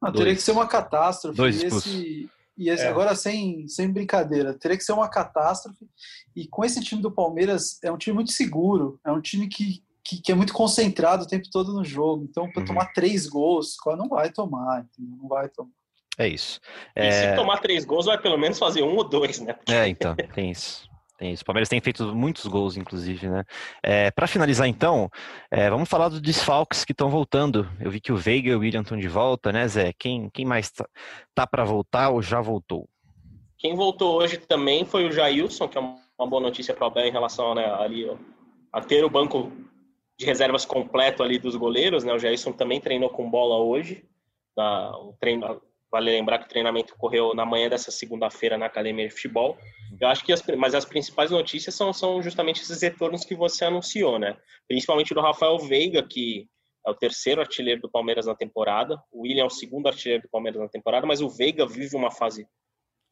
Não, 0.03 0.11
Dois. 0.11 0.19
teria 0.25 0.35
que 0.35 0.43
ser 0.43 0.51
uma 0.51 0.67
catástrofe. 0.67 1.37
Dois 1.37 1.63
e 1.63 1.67
expulsos. 1.67 1.95
esse, 1.95 2.31
e 2.59 2.69
esse 2.69 2.83
É. 2.85 2.89
agora 2.89 3.15
sem, 3.15 3.67
sem 3.69 3.91
brincadeira, 3.91 4.53
teria 4.53 4.77
que 4.77 4.83
ser 4.85 4.93
uma 4.93 5.09
catástrofe. 5.09 5.87
E 6.35 6.47
com 6.49 6.65
esse 6.65 6.81
time 6.83 7.01
do 7.01 7.11
Palmeiras, 7.11 7.79
é 7.83 7.91
um 7.93 7.97
time 7.97 8.15
muito 8.17 8.33
seguro, 8.33 8.99
é 9.07 9.13
um 9.13 9.21
time 9.21 9.47
que, 9.49 9.83
que, 10.05 10.21
que 10.21 10.33
é 10.33 10.35
muito 10.35 10.53
concentrado 10.53 11.23
o 11.25 11.27
tempo 11.29 11.49
todo 11.51 11.73
no 11.73 11.85
jogo. 11.85 12.27
Então, 12.29 12.51
para 12.51 12.61
Uhum. 12.61 12.67
tomar 12.67 12.87
três 12.93 13.27
gols, 13.27 13.77
não 13.97 14.09
vai 14.09 14.31
tomar, 14.33 14.81
entendeu? 14.85 15.17
não 15.17 15.29
vai 15.29 15.49
tomar. 15.49 15.71
É 16.19 16.27
isso. 16.27 16.59
E 16.97 17.01
É, 17.01 17.11
se 17.13 17.37
tomar 17.37 17.59
três 17.59 17.85
gols, 17.85 18.07
vai 18.07 18.21
pelo 18.21 18.37
menos 18.37 18.59
fazer 18.59 18.83
um 18.83 18.97
ou 18.97 19.05
dois, 19.09 19.39
né? 19.39 19.57
é, 19.69 19.87
então, 19.89 20.17
tem 20.35 20.51
isso. 20.51 20.89
Tem 21.19 21.33
isso. 21.33 21.43
O 21.43 21.47
Palmeiras 21.47 21.69
tem 21.69 21.81
feito 21.81 22.15
muitos 22.15 22.47
gols, 22.47 22.77
inclusive, 22.77 23.29
né? 23.29 23.45
É, 23.83 24.09
para 24.13 24.29
finalizar, 24.29 24.69
então, 24.69 25.11
é, 25.51 25.69
vamos 25.69 25.89
falar 25.89 26.09
dos 26.09 26.21
desfalques 26.21 26.85
que 26.85 26.93
estão 26.93 27.11
voltando. 27.11 27.69
Eu 27.81 27.91
vi 27.91 28.01
que 28.01 28.13
o 28.13 28.17
Veiga 28.17 28.51
e 28.51 28.55
o 28.55 28.61
William 28.61 28.83
estão 28.83 28.97
de 28.97 29.09
volta, 29.09 29.51
né, 29.51 29.67
Zé? 29.67 29.93
Quem, 29.99 30.31
quem 30.31 30.45
mais 30.45 30.71
tá, 30.71 30.89
tá 31.35 31.45
para 31.45 31.65
voltar 31.65 32.11
ou 32.11 32.23
já 32.23 32.41
voltou? 32.41 32.89
Quem 33.59 33.75
voltou 33.75 34.17
hoje 34.17 34.39
também 34.39 34.85
foi 34.85 35.09
o 35.09 35.13
Jailson, 35.13 35.67
que 35.67 35.77
é 35.77 35.81
uma 35.81 36.27
boa 36.29 36.41
notícia 36.41 36.73
para 36.73 36.85
o 36.85 36.87
Abel 36.87 37.07
em 37.07 37.13
relação 37.13 37.53
né, 37.53 37.67
ali, 37.67 38.09
ó, 38.09 38.17
a 38.73 38.81
ter 38.81 39.05
o 39.05 39.11
banco 39.11 39.51
de 40.17 40.25
reservas 40.25 40.65
completo 40.65 41.25
ali 41.25 41.37
dos 41.37 41.57
goleiros. 41.57 42.05
Né? 42.05 42.13
O 42.13 42.19
Jailson 42.19 42.53
também 42.53 42.81
treinou 42.81 43.11
com 43.11 43.29
bola 43.29 43.57
hoje. 43.57 44.05
Na, 44.57 44.97
o 44.99 45.13
treino, 45.19 45.61
vale 45.91 46.11
lembrar 46.11 46.39
que 46.39 46.45
o 46.45 46.49
treinamento 46.49 46.95
ocorreu 46.95 47.35
na 47.35 47.47
manhã 47.47 47.69
dessa 47.69 47.91
segunda-feira 47.91 48.59
na 48.59 48.67
Academia 48.67 49.09
de 49.09 49.15
Futebol. 49.15 49.57
Eu 50.01 50.09
acho 50.09 50.25
que 50.25 50.33
as, 50.33 50.43
mas 50.57 50.75
as 50.75 50.85
principais 50.85 51.31
notícias 51.31 51.75
são, 51.75 51.93
são 51.93 52.23
justamente 52.23 52.63
esses 52.63 52.83
retornos 52.83 53.25
que 53.25 53.35
você 53.35 53.65
anunciou, 53.65 54.19
né? 54.19 54.37
Principalmente 54.67 55.15
do 55.15 55.21
Rafael 55.21 55.59
Veiga, 55.59 56.03
que 56.03 56.49
é 56.87 56.91
o 56.91 56.95
terceiro 56.95 57.41
artilheiro 57.41 57.81
do 57.81 57.91
Palmeiras 57.91 58.27
na 58.27 58.35
temporada. 58.35 59.03
O 59.11 59.23
William 59.23 59.43
é 59.43 59.47
o 59.47 59.51
segundo 59.51 59.89
artilheiro 59.89 60.23
do 60.23 60.29
Palmeiras 60.29 60.61
na 60.61 60.69
temporada, 60.69 61.07
mas 61.07 61.21
o 61.21 61.29
Veiga 61.29 61.67
vive 61.67 61.97
uma 61.97 62.11
fase 62.11 62.47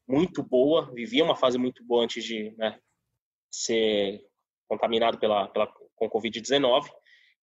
muito 0.06 0.42
boa, 0.42 0.90
vivia 0.92 1.24
uma 1.24 1.34
fase 1.34 1.58
muito 1.58 1.84
boa 1.84 2.04
antes 2.04 2.24
de 2.24 2.54
né, 2.56 2.78
ser 3.50 4.22
contaminado 4.68 5.18
pela, 5.18 5.48
pela, 5.48 5.66
com 5.96 6.08
Covid-19. 6.08 6.86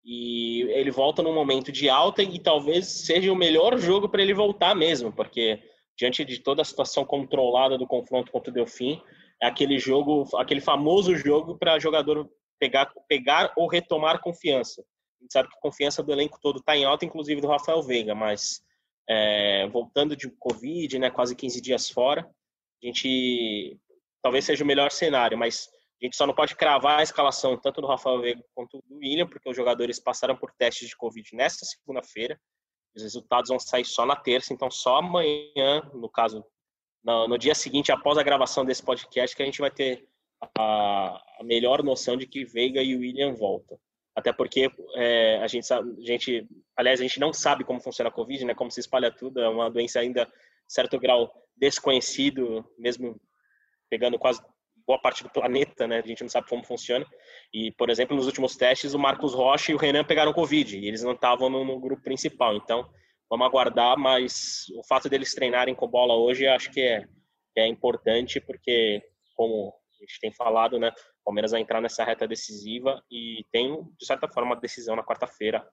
E 0.04 0.64
ele 0.72 0.92
volta 0.92 1.22
num 1.22 1.34
momento 1.34 1.72
de 1.72 1.90
alta 1.90 2.22
e 2.22 2.38
talvez 2.40 2.88
seja 2.88 3.32
o 3.32 3.36
melhor 3.36 3.78
jogo 3.78 4.10
para 4.10 4.22
ele 4.22 4.34
voltar 4.34 4.76
mesmo, 4.76 5.14
porque 5.14 5.62
diante 5.98 6.26
de 6.26 6.40
toda 6.40 6.62
a 6.62 6.66
situação 6.66 7.06
controlada 7.06 7.78
do 7.78 7.88
confronto 7.88 8.32
contra 8.32 8.52
o 8.52 8.54
Delfim, 8.54 9.02
é 9.42 9.48
aquele 9.48 9.78
jogo, 9.78 10.28
aquele 10.38 10.62
famoso 10.62 11.16
jogo 11.16 11.58
para 11.58 11.80
jogador 11.80 12.30
pegar, 12.60 12.92
pegar 13.08 13.54
ou 13.56 13.68
retomar 13.68 14.22
confiança. 14.22 14.82
A 15.20 15.24
gente 15.24 15.34
sabe 15.34 15.50
que 15.50 15.58
a 15.58 15.62
confiança 15.62 16.04
do 16.04 16.12
elenco 16.12 16.40
todo 16.42 16.60
está 16.60 16.76
em 16.76 16.86
alta, 16.86 17.06
inclusive 17.06 17.42
do 17.42 17.48
Rafael 17.48 17.82
Veiga, 17.82 18.16
mas 18.16 18.62
é, 19.10 19.68
voltando 19.68 20.16
de 20.16 20.30
Covid, 20.30 21.00
né, 21.00 21.10
quase 21.10 21.36
15 21.36 21.62
dias 21.62 21.90
fora, 21.90 22.28
a 22.82 22.86
gente 22.86 23.78
talvez 24.22 24.46
seja 24.46 24.64
o 24.64 24.68
melhor 24.68 24.92
cenário, 24.92 25.38
mas 25.38 25.70
a 26.02 26.06
gente 26.06 26.16
só 26.16 26.28
não 26.28 26.34
pode 26.34 26.56
cravar 26.56 27.00
a 27.00 27.04
escalação 27.04 27.58
tanto 27.58 27.82
do 27.82 27.88
Rafael 27.88 28.22
Veiga 28.22 28.44
quanto 28.54 28.82
do 28.86 28.98
William, 28.98 29.28
porque 29.28 29.50
os 29.50 29.56
jogadores 29.56 30.00
passaram 30.00 30.36
por 30.36 30.52
testes 30.52 30.90
de 30.90 30.98
Covid 30.98 31.28
nesta 31.34 31.66
segunda-feira. 31.66 32.40
Os 32.96 33.02
resultados 33.02 33.50
vão 33.50 33.60
sair 33.60 33.86
só 33.86 34.06
na 34.06 34.16
terça, 34.16 34.54
então 34.54 34.70
só 34.70 34.98
amanhã, 34.98 35.82
no 35.94 36.10
caso, 36.10 36.46
no, 37.04 37.28
no 37.28 37.38
dia 37.38 37.56
seguinte, 37.56 37.92
após 37.92 38.18
a 38.18 38.24
gravação 38.24 38.66
desse 38.66 38.84
podcast, 38.84 39.36
que 39.36 39.42
a 39.42 39.46
gente 39.46 39.62
vai 39.62 39.72
ter 39.72 40.08
a, 40.58 41.22
a 41.40 41.44
melhor 41.44 41.82
noção 41.84 42.18
de 42.18 42.28
que 42.28 42.46
Veiga 42.46 42.82
e 42.82 42.96
William 42.96 43.34
voltam. 43.34 43.80
Até 44.16 44.32
porque 44.32 44.70
é, 44.96 45.38
a 45.38 45.48
gente 45.48 45.74
a 45.74 45.82
gente, 46.00 46.48
aliás, 46.76 47.00
a 47.00 47.04
gente 47.04 47.20
não 47.20 47.34
sabe 47.34 47.64
como 47.64 47.82
funciona 47.82 48.10
a 48.10 48.14
Covid, 48.14 48.46
né? 48.46 48.54
Como 48.54 48.70
se 48.70 48.80
espalha 48.80 49.12
tudo, 49.12 49.40
é 49.40 49.50
uma 49.50 49.72
doença 49.72 50.00
ainda 50.00 50.32
certo 50.68 51.00
grau 51.00 51.34
desconhecido, 51.56 52.64
mesmo 52.78 53.20
pegando 53.90 54.20
quase 54.20 54.42
boa 54.86 55.00
parte 55.00 55.24
do 55.24 55.30
planeta, 55.30 55.88
né? 55.88 56.00
A 56.00 56.08
gente 56.08 56.22
não 56.22 56.30
sabe 56.30 56.48
como 56.48 56.64
funciona. 56.64 57.06
E, 57.54 57.72
por 57.72 57.90
exemplo, 57.90 58.16
nos 58.16 58.26
últimos 58.26 58.56
testes, 58.56 58.94
o 58.94 59.00
Marcos 59.00 59.34
Rocha 59.34 59.72
e 59.72 59.76
o 59.76 59.78
Renan 59.78 60.04
pegaram 60.04 60.34
Covid 60.34 60.78
e 60.78 60.88
eles 60.88 61.04
não 61.04 61.14
estavam 61.14 61.50
no, 61.50 61.64
no, 61.64 61.80
grupo 61.80 62.04
principal. 62.04 62.56
Então, 62.56 62.90
vamos 63.30 63.48
aguardar, 63.48 63.98
mas 63.98 64.66
o 64.76 64.84
fato 64.84 65.10
deles 65.10 65.34
treinarem 65.34 65.76
com 65.76 65.88
bola 65.88 66.16
hoje, 66.16 66.48
acho 66.48 66.72
que 66.72 66.82
é, 66.82 67.08
é 67.58 67.68
importante, 67.68 68.40
porque, 68.42 69.02
como 69.36 69.74
a 70.00 70.06
gente 70.06 70.20
tem 70.20 70.32
falado, 70.34 70.78
né? 70.80 70.90
O 71.22 71.26
Palmeiras 71.26 71.52
vai 71.52 71.62
entrar 71.62 71.80
nessa 71.80 72.04
reta 72.04 72.28
decisiva 72.28 73.02
e 73.10 73.46
tem, 73.52 73.82
de 73.98 74.06
certa 74.06 74.28
forma, 74.28 74.52
uma 74.52 74.60
decisão 74.62 74.96
na 74.96 75.04
quarta-feira, 75.04 75.66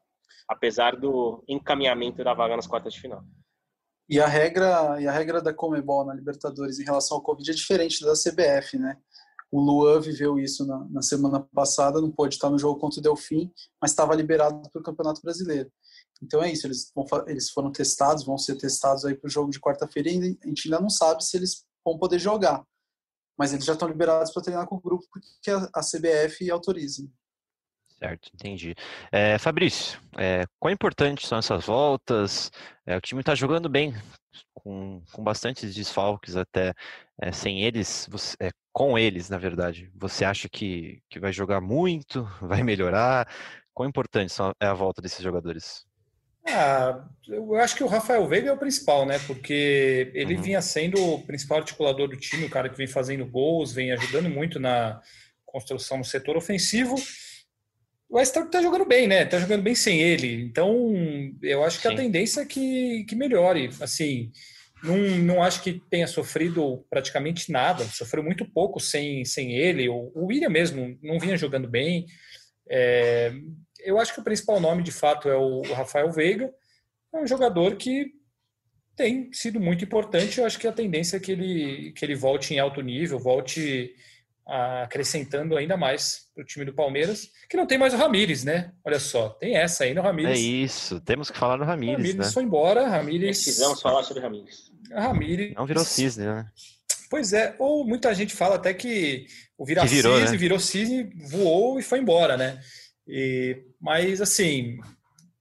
apesar 0.49 0.95
do 0.97 1.45
encaminhamento 1.49 2.23
da 2.23 2.35
vaga 2.35 2.57
nas 2.57 2.67
quartas 2.67 2.95
de 2.95 3.01
final. 3.01 3.23
E 4.11 4.19
a 4.19 4.27
regra, 4.27 5.01
e 5.01 5.07
a 5.07 5.13
regra 5.13 5.41
da 5.41 5.55
Comebol 5.55 6.05
na 6.05 6.13
Libertadores 6.13 6.81
em 6.81 6.85
relação 6.85 7.17
ao 7.17 7.23
Covid 7.23 7.49
é 7.49 7.55
diferente 7.55 8.05
da 8.05 8.15
CBF, 8.15 8.77
né? 8.77 8.97
O 9.53 9.61
Luan 9.61 10.01
viveu 10.01 10.37
isso 10.37 10.67
na, 10.67 10.85
na 10.91 11.01
semana 11.01 11.39
passada, 11.55 12.01
não 12.01 12.11
pôde 12.11 12.35
estar 12.35 12.51
no 12.51 12.59
jogo 12.59 12.81
contra 12.81 12.99
o 12.99 13.03
Delfim, 13.03 13.53
mas 13.81 13.93
estava 13.93 14.13
liberado 14.17 14.69
para 14.69 14.81
o 14.81 14.83
Campeonato 14.83 15.23
Brasileiro. 15.23 15.71
Então 16.21 16.43
é 16.43 16.51
isso, 16.51 16.67
eles, 16.67 16.91
vão, 16.93 17.07
eles 17.29 17.51
foram 17.51 17.71
testados, 17.71 18.25
vão 18.25 18.37
ser 18.37 18.57
testados 18.57 19.05
aí 19.05 19.15
para 19.15 19.29
o 19.29 19.31
jogo 19.31 19.49
de 19.49 19.61
quarta-feira 19.61 20.11
e 20.11 20.39
a 20.43 20.49
gente 20.49 20.67
ainda 20.67 20.81
não 20.81 20.91
sabe 20.91 21.25
se 21.25 21.37
eles 21.37 21.65
vão 21.85 21.97
poder 21.97 22.19
jogar. 22.19 22.65
Mas 23.39 23.53
eles 23.53 23.65
já 23.65 23.75
estão 23.75 23.87
liberados 23.87 24.33
para 24.33 24.43
treinar 24.43 24.67
com 24.67 24.75
o 24.75 24.81
grupo 24.81 25.07
porque 25.13 25.53
a, 25.53 25.71
a 25.73 25.81
CBF 25.83 26.51
autoriza. 26.51 27.09
Certo, 28.03 28.31
entendi. 28.33 28.75
É, 29.13 29.37
Fabrício, 29.37 30.01
é, 30.17 30.47
quão 30.59 30.73
importantes 30.73 31.29
são 31.29 31.39
essas 31.39 31.67
voltas? 31.67 32.51
É, 32.87 32.97
o 32.97 33.01
time 33.01 33.21
está 33.21 33.35
jogando 33.35 33.69
bem, 33.69 33.95
com, 34.55 35.03
com 35.13 35.23
bastantes 35.23 35.75
desfalques 35.75 36.35
até. 36.35 36.73
É, 37.21 37.31
sem 37.31 37.63
eles, 37.63 38.09
você, 38.11 38.35
é, 38.41 38.51
com 38.73 38.99
eles, 38.99 39.29
na 39.29 39.37
verdade. 39.37 39.91
Você 39.95 40.25
acha 40.25 40.49
que, 40.49 41.03
que 41.11 41.21
vai 41.21 41.31
jogar 41.31 41.61
muito? 41.61 42.27
Vai 42.41 42.63
melhorar? 42.63 43.29
Quão 43.75 43.87
importante 43.87 44.33
são, 44.33 44.55
é 44.59 44.67
a 44.67 44.73
volta 44.73 45.03
desses 45.03 45.23
jogadores? 45.23 45.85
Ah, 46.47 47.07
eu 47.29 47.55
acho 47.57 47.77
que 47.77 47.85
o 47.85 47.87
Rafael 47.87 48.27
Veiga 48.27 48.49
é 48.49 48.53
o 48.53 48.59
principal, 48.59 49.05
né? 49.05 49.19
Porque 49.27 50.11
ele 50.15 50.37
uhum. 50.37 50.43
vinha 50.43 50.63
sendo 50.63 50.99
o 50.99 51.27
principal 51.27 51.59
articulador 51.59 52.09
do 52.09 52.17
time, 52.17 52.47
o 52.47 52.51
cara 52.51 52.71
que 52.71 52.79
vem 52.79 52.87
fazendo 52.87 53.27
gols, 53.27 53.75
vem 53.75 53.93
ajudando 53.93 54.31
muito 54.31 54.59
na 54.59 55.03
construção 55.45 56.01
do 56.01 56.07
setor 56.07 56.39
ofensivo 56.39 56.95
o 58.11 58.17
West 58.17 58.37
Ham 58.37 58.47
tá 58.47 58.61
jogando 58.61 58.85
bem, 58.85 59.07
né? 59.07 59.25
Tá 59.25 59.39
jogando 59.39 59.63
bem 59.63 59.75
sem 59.75 60.03
ele. 60.03 60.43
Então, 60.43 60.93
eu 61.41 61.63
acho 61.63 61.81
que 61.81 61.87
Sim. 61.89 61.95
a 61.95 61.97
tendência 61.97 62.41
é 62.41 62.45
que, 62.45 63.05
que 63.05 63.15
melhore. 63.15 63.71
Assim, 63.81 64.33
não, 64.83 64.97
não 64.97 65.43
acho 65.43 65.63
que 65.63 65.81
tenha 65.89 66.09
sofrido 66.09 66.85
praticamente 66.91 67.53
nada. 67.53 67.85
Sofreu 67.85 68.25
muito 68.25 68.45
pouco 68.45 68.81
sem, 68.81 69.25
sem 69.25 69.55
ele. 69.57 69.89
O, 69.89 70.11
o 70.13 70.27
William 70.27 70.49
mesmo 70.49 70.99
não 71.01 71.21
vinha 71.21 71.37
jogando 71.37 71.69
bem. 71.69 72.07
É, 72.69 73.33
eu 73.79 73.97
acho 73.97 74.13
que 74.13 74.21
o 74.21 74.25
principal 74.25 74.59
nome, 74.59 74.83
de 74.83 74.91
fato, 74.91 75.29
é 75.29 75.37
o, 75.37 75.61
o 75.61 75.73
Rafael 75.73 76.11
Veiga. 76.11 76.53
É 77.15 77.19
um 77.19 77.27
jogador 77.29 77.77
que 77.77 78.13
tem 78.97 79.33
sido 79.33 79.61
muito 79.61 79.85
importante. 79.85 80.39
Eu 80.39 80.47
acho 80.47 80.59
que 80.59 80.67
a 80.67 80.73
tendência 80.73 81.17
é 81.17 81.21
que 81.21 81.31
ele, 81.31 81.93
que 81.93 82.05
ele 82.05 82.17
volte 82.17 82.55
em 82.55 82.59
alto 82.59 82.81
nível, 82.81 83.21
volte 83.21 83.95
acrescentando 84.51 85.57
ainda 85.57 85.77
mais 85.77 86.29
para 86.35 86.43
o 86.43 86.47
time 86.47 86.65
do 86.65 86.75
Palmeiras, 86.75 87.29
que 87.49 87.57
não 87.57 87.67
tem 87.67 87.79
mais 87.79 87.95
o 87.95 87.97
Ramires, 87.97 88.43
né? 88.43 88.73
Olha 88.85 88.99
só, 88.99 89.29
tem 89.29 89.57
essa 89.57 89.85
aí 89.85 89.95
no 89.95 90.03
Ramires. 90.03 90.39
É 90.39 90.41
isso, 90.41 91.01
temos 91.01 91.31
que 91.31 91.39
falar 91.39 91.57
no 91.57 91.65
Ramires. 91.65 91.97
Ramires 91.97 92.17
né? 92.17 92.33
foi 92.33 92.43
embora, 92.43 92.89
Ramires. 92.89 93.43
Precisamos 93.43 93.81
falar 93.81 94.03
sobre 94.03 94.23
Ramires. 94.23 94.73
Ramires. 94.93 95.55
Não 95.55 95.67
virou 95.67 95.85
cisne, 95.85 96.25
né? 96.25 96.47
Pois 97.09 97.33
é, 97.33 97.55
ou 97.59 97.85
muita 97.85 98.13
gente 98.13 98.35
fala 98.35 98.57
até 98.57 98.75
que 98.75 99.27
o 99.57 99.65
virar 99.65 99.83
que 99.83 99.89
virou, 99.89 100.19
cisne, 100.19 100.33
né? 100.33 100.37
virou 100.37 100.59
cisne, 100.59 101.11
voou 101.29 101.79
e 101.79 101.83
foi 101.83 102.01
embora, 102.01 102.37
né? 102.37 102.61
E, 103.07 103.57
mas 103.81 104.21
assim, 104.21 104.79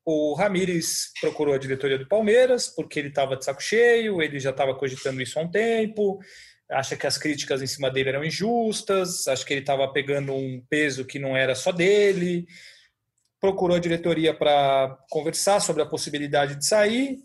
o 0.06 0.36
Ramires 0.36 1.12
procurou 1.20 1.56
a 1.56 1.60
diretoria 1.60 1.98
do 1.98 2.08
Palmeiras 2.08 2.68
porque 2.68 3.00
ele 3.00 3.10
estava 3.10 3.36
de 3.36 3.46
saco 3.46 3.62
cheio, 3.62 4.22
ele 4.22 4.40
já 4.40 4.52
estava 4.52 4.76
cogitando 4.76 5.22
isso 5.22 5.40
há 5.40 5.42
um 5.42 5.50
tempo 5.50 6.20
acha 6.72 6.96
que 6.96 7.08
as 7.08 7.18
críticas 7.18 7.62
em 7.62 7.68
cima 7.68 7.90
dele 7.90 8.10
eram 8.10 8.24
injustas, 8.24 9.28
acha 9.28 9.44
que 9.46 9.54
ele 9.54 9.62
estava 9.62 9.88
pegando 9.92 10.34
um 10.34 10.64
peso 10.70 11.06
que 11.06 11.18
não 11.18 11.36
era 11.36 11.56
só 11.56 11.72
dele, 11.72 12.46
procurou 13.40 13.78
a 13.78 13.80
diretoria 13.80 14.34
para 14.34 14.98
conversar 15.10 15.60
sobre 15.60 15.82
a 15.82 15.86
possibilidade 15.86 16.56
de 16.56 16.66
sair. 16.66 17.18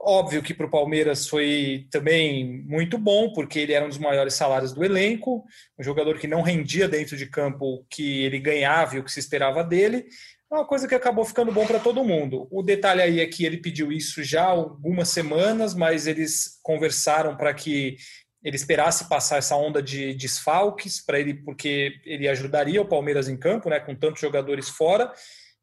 Óbvio 0.00 0.42
que 0.42 0.52
para 0.52 0.66
o 0.66 0.70
Palmeiras 0.70 1.28
foi 1.28 1.86
também 1.90 2.62
muito 2.66 2.98
bom, 2.98 3.32
porque 3.32 3.58
ele 3.58 3.72
era 3.72 3.84
um 3.84 3.88
dos 3.88 3.98
maiores 3.98 4.34
salários 4.34 4.72
do 4.72 4.84
elenco, 4.84 5.44
um 5.78 5.82
jogador 5.82 6.18
que 6.18 6.26
não 6.26 6.42
rendia 6.42 6.88
dentro 6.88 7.16
de 7.16 7.26
campo 7.26 7.64
o 7.64 7.84
que 7.88 8.22
ele 8.22 8.38
ganhava 8.38 8.96
e 8.96 8.98
o 8.98 9.04
que 9.04 9.12
se 9.12 9.20
esperava 9.20 9.62
dele. 9.62 10.06
É 10.52 10.56
uma 10.56 10.66
coisa 10.66 10.86
que 10.86 10.94
acabou 10.94 11.24
ficando 11.24 11.50
bom 11.50 11.66
para 11.66 11.80
todo 11.80 12.04
mundo. 12.04 12.46
O 12.50 12.62
detalhe 12.62 13.00
aí 13.00 13.20
é 13.20 13.26
que 13.26 13.44
ele 13.44 13.56
pediu 13.56 13.90
isso 13.90 14.22
já 14.22 14.44
há 14.44 14.50
algumas 14.50 15.08
semanas, 15.08 15.74
mas 15.74 16.06
eles 16.06 16.60
conversaram 16.62 17.36
para 17.36 17.54
que 17.54 17.96
ele 18.44 18.56
esperasse 18.56 19.08
passar 19.08 19.38
essa 19.38 19.56
onda 19.56 19.82
de 19.82 20.12
desfalques 20.14 21.00
para 21.04 21.18
ele, 21.18 21.32
porque 21.32 21.98
ele 22.04 22.28
ajudaria 22.28 22.82
o 22.82 22.86
Palmeiras 22.86 23.26
em 23.26 23.38
campo, 23.38 23.70
né, 23.70 23.80
com 23.80 23.94
tantos 23.94 24.20
jogadores 24.20 24.68
fora. 24.68 25.10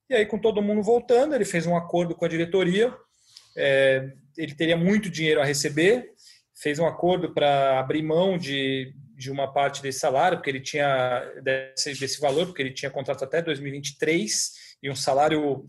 E 0.10 0.16
aí, 0.16 0.26
com 0.26 0.40
todo 0.40 0.64
mundo 0.64 0.82
voltando, 0.82 1.36
ele 1.36 1.46
fez 1.46 1.68
um 1.68 1.78
acordo 1.78 2.16
com 2.16 2.26
a 2.26 2.28
diretoria. 2.28 2.92
É, 3.56 4.12
ele 4.36 4.56
teria 4.56 4.76
muito 4.76 5.12
dinheiro 5.12 5.40
a 5.40 5.46
receber, 5.46 6.10
fez 6.56 6.80
um 6.80 6.88
acordo 6.88 7.34
para 7.34 7.80
abrir 7.80 8.02
mão 8.02 8.36
de, 8.36 8.94
de 9.16 9.30
uma 9.30 9.54
parte 9.54 9.82
desse 9.84 10.00
salário, 10.00 10.40
porque 10.40 10.50
ele 10.50 10.60
tinha 10.60 11.22
desse, 11.44 11.94
desse 12.00 12.20
valor, 12.20 12.48
porque 12.48 12.64
ele 12.64 12.74
tinha 12.74 12.90
contrato 12.90 13.24
até 13.24 13.44
2023 13.44 14.52
e 14.82 14.90
um 14.90 14.96
salário 14.96 15.68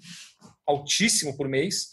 altíssimo 0.66 1.36
por 1.36 1.46
mês. 1.46 1.90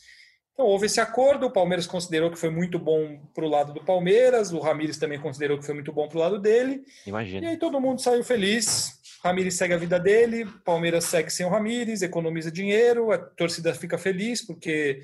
Então 0.59 0.67
houve 0.67 0.87
esse 0.87 0.99
acordo, 0.99 1.45
o 1.45 1.51
Palmeiras 1.51 1.87
considerou 1.87 2.29
que 2.29 2.37
foi 2.37 2.49
muito 2.49 2.77
bom 2.77 3.17
para 3.33 3.45
o 3.45 3.47
lado 3.47 3.71
do 3.71 3.81
Palmeiras, 3.81 4.51
o 4.51 4.59
Ramires 4.59 4.97
também 4.97 5.17
considerou 5.17 5.57
que 5.57 5.65
foi 5.65 5.73
muito 5.73 5.93
bom 5.93 6.09
para 6.09 6.17
o 6.17 6.19
lado 6.19 6.37
dele. 6.37 6.83
Imagina. 7.07 7.45
E 7.45 7.49
aí 7.51 7.57
todo 7.57 7.79
mundo 7.79 8.01
saiu 8.01 8.21
feliz. 8.25 8.99
Ramires 9.23 9.53
segue 9.53 9.73
a 9.73 9.77
vida 9.77 9.97
dele, 9.97 10.45
Palmeiras 10.65 11.05
segue 11.05 11.29
sem 11.29 11.45
o 11.45 11.49
Ramires, 11.49 12.01
economiza 12.01 12.51
dinheiro, 12.51 13.09
a 13.09 13.17
torcida 13.17 13.73
fica 13.73 13.97
feliz 13.97 14.45
porque 14.45 14.99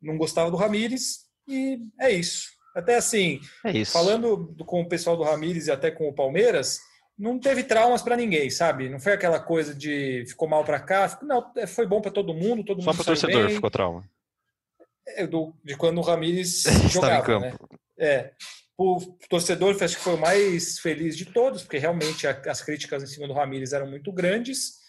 não 0.00 0.16
gostava 0.16 0.48
do 0.48 0.56
Ramires 0.56 1.22
e 1.48 1.80
é 2.00 2.12
isso. 2.12 2.48
Até 2.72 2.94
assim, 2.94 3.40
é 3.64 3.78
isso. 3.78 3.90
falando 3.90 4.54
com 4.64 4.80
o 4.80 4.88
pessoal 4.88 5.16
do 5.16 5.24
Ramires 5.24 5.66
e 5.66 5.72
até 5.72 5.90
com 5.90 6.08
o 6.08 6.14
Palmeiras, 6.14 6.78
não 7.18 7.36
teve 7.36 7.64
traumas 7.64 8.00
para 8.00 8.14
ninguém, 8.14 8.48
sabe? 8.48 8.88
Não 8.88 9.00
foi 9.00 9.14
aquela 9.14 9.40
coisa 9.40 9.74
de 9.74 10.24
ficou 10.28 10.48
mal 10.48 10.62
para 10.62 10.78
cá, 10.78 11.18
não, 11.20 11.52
foi 11.66 11.84
bom 11.84 12.00
para 12.00 12.12
todo 12.12 12.32
mundo, 12.32 12.62
todo 12.62 12.80
Só 12.80 12.90
mundo 12.90 12.96
Só 12.96 13.02
para 13.02 13.12
torcedor 13.12 13.46
bem. 13.46 13.56
ficou 13.56 13.70
trauma. 13.72 14.08
É, 15.16 15.26
do, 15.26 15.54
de 15.64 15.76
quando 15.76 15.98
o 15.98 16.02
Ramires 16.02 16.64
jogava, 16.90 17.38
né? 17.38 17.54
É. 17.98 18.32
O 18.76 18.98
torcedor 19.28 19.76
acho 19.82 19.96
que 19.96 20.02
foi 20.02 20.14
o 20.14 20.20
mais 20.20 20.78
feliz 20.78 21.14
de 21.16 21.26
todos, 21.26 21.62
porque 21.62 21.76
realmente 21.76 22.26
a, 22.26 22.30
as 22.46 22.62
críticas 22.62 23.02
em 23.02 23.06
cima 23.06 23.28
do 23.28 23.34
Ramires 23.34 23.72
eram 23.72 23.86
muito 23.86 24.10
grandes. 24.10 24.80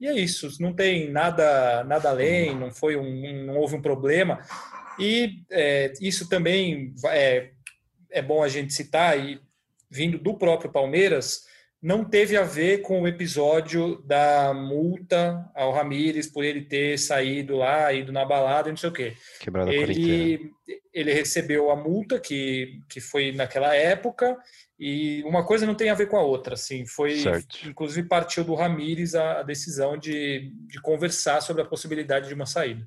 E 0.00 0.06
é 0.06 0.12
isso, 0.12 0.50
não 0.60 0.74
tem 0.74 1.10
nada 1.10 1.82
nada 1.84 2.10
além, 2.10 2.54
não 2.54 2.70
foi 2.72 2.96
um, 2.96 3.46
não 3.46 3.56
houve 3.56 3.76
um 3.76 3.82
problema. 3.82 4.40
E 4.98 5.42
é, 5.50 5.92
isso 6.00 6.28
também 6.28 6.92
é, 7.06 7.50
é 8.10 8.20
bom 8.20 8.42
a 8.42 8.48
gente 8.48 8.74
citar, 8.74 9.18
e 9.18 9.40
vindo 9.90 10.18
do 10.18 10.36
próprio 10.36 10.70
Palmeiras, 10.70 11.44
não 11.82 12.04
teve 12.04 12.36
a 12.36 12.42
ver 12.42 12.78
com 12.78 13.02
o 13.02 13.08
episódio 13.08 14.02
da 14.02 14.52
multa 14.54 15.48
ao 15.54 15.72
Ramires 15.72 16.26
por 16.26 16.44
ele 16.44 16.62
ter 16.62 16.98
saído 16.98 17.56
lá, 17.56 17.92
ido 17.92 18.12
na 18.12 18.24
balada, 18.24 18.70
não 18.70 18.76
sei 18.76 18.88
o 18.88 18.92
quê. 18.92 19.14
Quebrado 19.40 19.70
ele, 19.70 20.50
ele 20.92 21.12
recebeu 21.12 21.70
a 21.70 21.76
multa 21.76 22.18
que, 22.18 22.80
que 22.88 23.00
foi 23.00 23.30
naquela 23.32 23.74
época 23.74 24.36
e 24.78 25.22
uma 25.24 25.44
coisa 25.44 25.66
não 25.66 25.74
tem 25.74 25.90
a 25.90 25.94
ver 25.94 26.06
com 26.06 26.16
a 26.16 26.22
outra, 26.22 26.54
assim, 26.54 26.84
foi 26.86 27.16
certo. 27.16 27.68
inclusive 27.68 28.08
partiu 28.08 28.44
do 28.44 28.54
Ramires 28.54 29.14
a, 29.14 29.40
a 29.40 29.42
decisão 29.42 29.96
de, 29.96 30.52
de 30.66 30.80
conversar 30.80 31.40
sobre 31.40 31.62
a 31.62 31.66
possibilidade 31.66 32.28
de 32.28 32.34
uma 32.34 32.46
saída. 32.46 32.86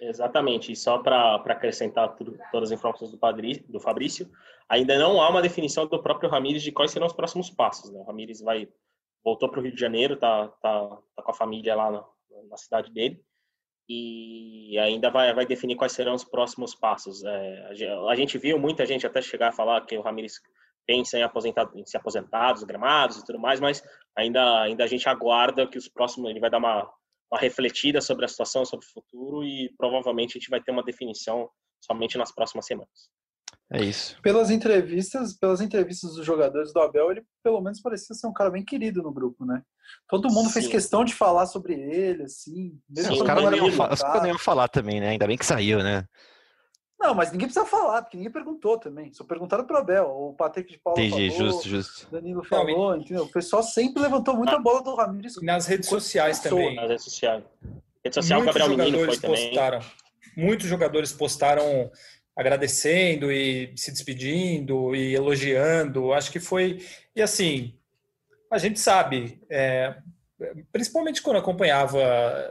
Exatamente, 0.00 0.72
e 0.72 0.76
só 0.76 0.98
para 0.98 1.36
acrescentar 1.36 2.16
tudo, 2.16 2.38
todas 2.50 2.70
as 2.70 2.78
informações 2.78 3.10
do, 3.10 3.18
Padri, 3.18 3.62
do 3.68 3.78
Fabrício, 3.78 4.30
ainda 4.70 4.98
não 4.98 5.20
há 5.20 5.28
uma 5.28 5.42
definição 5.42 5.86
do 5.86 6.02
próprio 6.02 6.30
Ramires 6.30 6.62
de 6.62 6.72
quais 6.72 6.90
serão 6.90 7.06
os 7.06 7.12
próximos 7.12 7.50
passos. 7.50 7.90
Né? 7.90 7.98
O 7.98 8.04
Ramires 8.04 8.40
vai, 8.40 8.68
voltou 9.22 9.50
para 9.50 9.60
o 9.60 9.62
Rio 9.62 9.74
de 9.74 9.80
Janeiro, 9.80 10.16
tá, 10.16 10.48
tá, 10.62 10.98
tá 11.16 11.22
com 11.22 11.30
a 11.30 11.34
família 11.34 11.74
lá 11.74 11.90
na, 11.90 12.04
na 12.48 12.56
cidade 12.56 12.90
dele, 12.92 13.22
e 13.88 14.78
ainda 14.78 15.10
vai, 15.10 15.34
vai 15.34 15.44
definir 15.44 15.76
quais 15.76 15.92
serão 15.92 16.14
os 16.14 16.24
próximos 16.24 16.74
passos. 16.74 17.24
É, 17.24 17.72
a, 18.08 18.14
gente 18.14 18.38
viu 18.38 18.58
muita 18.58 18.86
gente 18.86 19.06
até 19.06 19.20
chegar 19.20 19.48
a 19.48 19.52
falar 19.52 19.84
que 19.84 19.98
o 19.98 20.02
Ramires 20.02 20.40
pensa 20.86 21.18
em, 21.18 21.22
aposentar, 21.22 21.68
em 21.74 21.84
se 21.84 21.96
aposentar 21.96 22.52
dos 22.52 22.62
gramados 22.62 23.18
e 23.18 23.24
tudo 23.24 23.38
mais, 23.38 23.60
mas 23.60 23.82
ainda, 24.16 24.62
ainda 24.62 24.84
a 24.84 24.86
gente 24.86 25.08
aguarda 25.08 25.66
que 25.66 25.76
os 25.76 25.88
próximos, 25.88 26.30
ele 26.30 26.40
vai 26.40 26.48
dar 26.48 26.58
uma 26.58 26.88
uma 27.30 27.38
refletida 27.40 28.00
sobre 28.00 28.24
a 28.24 28.28
situação, 28.28 28.64
sobre 28.64 28.84
o 28.84 28.90
futuro 28.90 29.44
e 29.44 29.72
provavelmente 29.78 30.36
a 30.36 30.40
gente 30.40 30.50
vai 30.50 30.60
ter 30.60 30.72
uma 30.72 30.82
definição 30.82 31.48
somente 31.80 32.18
nas 32.18 32.32
próximas 32.32 32.66
semanas. 32.66 33.08
É 33.72 33.80
isso. 33.82 34.16
Pelas 34.20 34.50
entrevistas, 34.50 35.32
pelas 35.34 35.60
entrevistas 35.60 36.14
dos 36.14 36.26
jogadores 36.26 36.72
do 36.72 36.80
Abel, 36.80 37.12
ele 37.12 37.22
pelo 37.42 37.60
menos 37.60 37.80
parecia 37.80 38.16
ser 38.16 38.26
um 38.26 38.32
cara 38.32 38.50
bem 38.50 38.64
querido 38.64 39.00
no 39.00 39.12
grupo, 39.12 39.44
né? 39.44 39.62
Todo 40.08 40.30
mundo 40.30 40.48
Sim. 40.48 40.54
fez 40.54 40.66
questão 40.66 41.04
de 41.04 41.14
falar 41.14 41.46
sobre 41.46 41.74
ele, 41.74 42.24
assim. 42.24 42.76
Mesmo 42.88 43.14
Sim, 43.14 43.20
os 43.20 43.26
caras 43.26 43.44
não 43.44 44.26
iam 44.26 44.38
falar 44.38 44.66
também, 44.66 45.00
né? 45.00 45.10
Ainda 45.10 45.26
bem 45.26 45.38
que 45.38 45.46
saiu, 45.46 45.84
né? 45.84 46.04
Não, 47.00 47.14
mas 47.14 47.32
ninguém 47.32 47.46
precisa 47.46 47.64
falar, 47.64 48.02
porque 48.02 48.16
ninguém 48.16 48.32
perguntou 48.32 48.76
também. 48.76 49.10
Só 49.14 49.24
perguntaram 49.24 49.64
pro 49.64 49.78
Abel. 49.78 50.06
O 50.06 50.34
Patrick 50.34 50.70
de 50.70 50.78
Paulo 50.78 51.00
Entendi, 51.00 51.30
falou, 51.30 51.52
justo, 51.52 51.68
justo. 51.68 52.08
Danilo 52.10 52.44
falou, 52.44 52.94
entendeu? 52.94 53.22
O 53.22 53.32
pessoal 53.32 53.62
sempre 53.62 54.02
levantou 54.02 54.36
muita 54.36 54.58
bola 54.58 54.82
do 54.82 54.94
Ramires. 54.94 55.36
Nas 55.40 55.66
redes 55.66 55.88
sociais 55.88 56.40
também. 56.40 56.74
Nas 56.74 56.90
redes 56.90 57.04
sociais. 57.04 57.42
Rede 58.04 58.14
social, 58.16 58.42
Muitos 58.42 58.60
Gabriel 58.60 58.78
jogadores 58.78 59.18
postaram. 59.20 59.78
Também. 59.78 59.94
Muitos 60.36 60.66
jogadores 60.66 61.12
postaram 61.12 61.90
agradecendo 62.40 63.30
e 63.30 63.72
se 63.76 63.92
despedindo 63.92 64.94
e 64.96 65.14
elogiando. 65.14 66.12
Acho 66.12 66.32
que 66.32 66.40
foi... 66.40 66.78
E 67.14 67.20
assim, 67.22 67.74
A 68.50 68.58
gente 68.58 68.80
sabe, 68.80 69.40
é, 69.48 69.94
principalmente 70.72 71.22
quando 71.22 71.36
acompanhava 71.36 72.00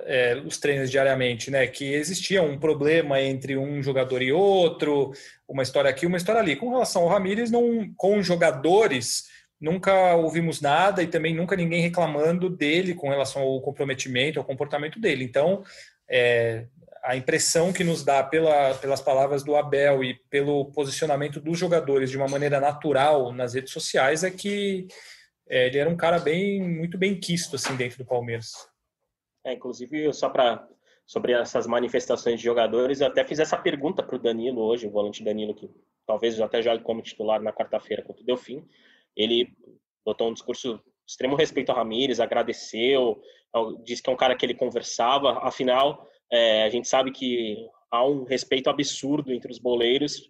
é, 0.06 0.41
os 0.45 0.58
treinos 0.58 0.89
diariamente, 0.89 1.52
né, 1.52 1.67
que 1.67 1.93
existia 1.93 2.41
um 2.41 2.58
problema 2.58 3.21
entre 3.21 3.58
um 3.58 3.84
jogador 3.84 4.21
e 4.21 4.32
outro, 4.32 5.12
uma 5.45 5.62
história 5.62 5.89
aqui, 5.89 6.06
uma 6.06 6.15
história 6.15 6.39
ali. 6.39 6.56
Com 6.56 6.69
relação 6.69 7.02
ao 7.02 7.10
Ramires, 7.10 7.52
não, 7.52 7.93
com 7.97 8.23
jogadores, 8.23 9.25
nunca 9.60 10.15
ouvimos 10.15 10.62
nada 10.62 11.04
e 11.04 11.08
também 11.08 11.36
nunca 11.36 11.54
ninguém 11.58 11.82
reclamando 11.82 12.49
dele 12.49 12.93
com 12.93 13.10
relação 13.10 13.41
ao 13.41 13.60
comprometimento, 13.60 14.39
ao 14.39 14.45
comportamento 14.45 15.02
dele. 15.02 15.25
Então, 15.25 15.65
é, 16.10 16.63
a 17.03 17.15
impressão 17.15 17.71
que 17.71 17.83
nos 17.83 18.03
dá 18.03 18.23
pela, 18.23 18.73
pelas 18.75 19.01
palavras 19.01 19.43
do 19.43 19.55
Abel 19.55 20.03
e 20.03 20.15
pelo 20.29 20.65
posicionamento 20.71 21.39
dos 21.39 21.57
jogadores 21.57 22.09
de 22.09 22.17
uma 22.17 22.27
maneira 22.27 22.59
natural 22.59 23.31
nas 23.31 23.53
redes 23.53 23.73
sociais 23.73 24.23
é 24.23 24.31
que 24.31 24.88
é, 25.47 25.67
ele 25.67 25.77
era 25.77 25.89
um 25.89 25.97
cara 25.97 26.19
bem 26.19 26.62
muito 26.62 26.97
bem 26.97 27.19
quisto 27.19 27.55
assim 27.55 27.75
dentro 27.75 27.97
do 27.97 28.05
Palmeiras. 28.05 28.51
É, 29.43 29.53
inclusive, 29.53 30.12
só 30.13 30.29
para 30.29 30.67
sobre 31.05 31.33
essas 31.33 31.65
manifestações 31.65 32.39
de 32.39 32.45
jogadores, 32.45 33.01
eu 33.01 33.07
até 33.07 33.25
fiz 33.25 33.39
essa 33.39 33.57
pergunta 33.57 34.03
para 34.03 34.15
o 34.15 34.19
Danilo 34.19 34.62
hoje, 34.62 34.85
o 34.85 34.91
volante 34.91 35.23
Danilo, 35.23 35.55
que 35.55 35.67
talvez 36.05 36.39
até 36.39 36.62
jogue 36.62 36.83
como 36.83 37.01
titular 37.01 37.41
na 37.41 37.51
quarta-feira 37.51 38.03
contra 38.03 38.21
o 38.21 38.25
Delfim. 38.25 38.63
Ele 39.15 39.51
botou 40.05 40.29
um 40.29 40.33
discurso 40.33 40.79
extremo 41.07 41.35
respeito 41.35 41.71
ao 41.71 41.77
Ramires, 41.77 42.19
agradeceu, 42.19 43.19
disse 43.83 44.03
que 44.03 44.09
é 44.12 44.13
um 44.13 44.17
cara 44.17 44.35
que 44.35 44.45
ele 44.45 44.53
conversava. 44.53 45.39
Afinal, 45.39 46.07
é, 46.32 46.63
a 46.63 46.70
gente 46.70 46.88
sabe 46.88 47.12
que 47.12 47.68
há 47.92 48.06
um 48.06 48.24
respeito 48.24 48.70
absurdo 48.70 49.34
entre 49.34 49.52
os 49.52 49.60
boleiros 49.60 50.30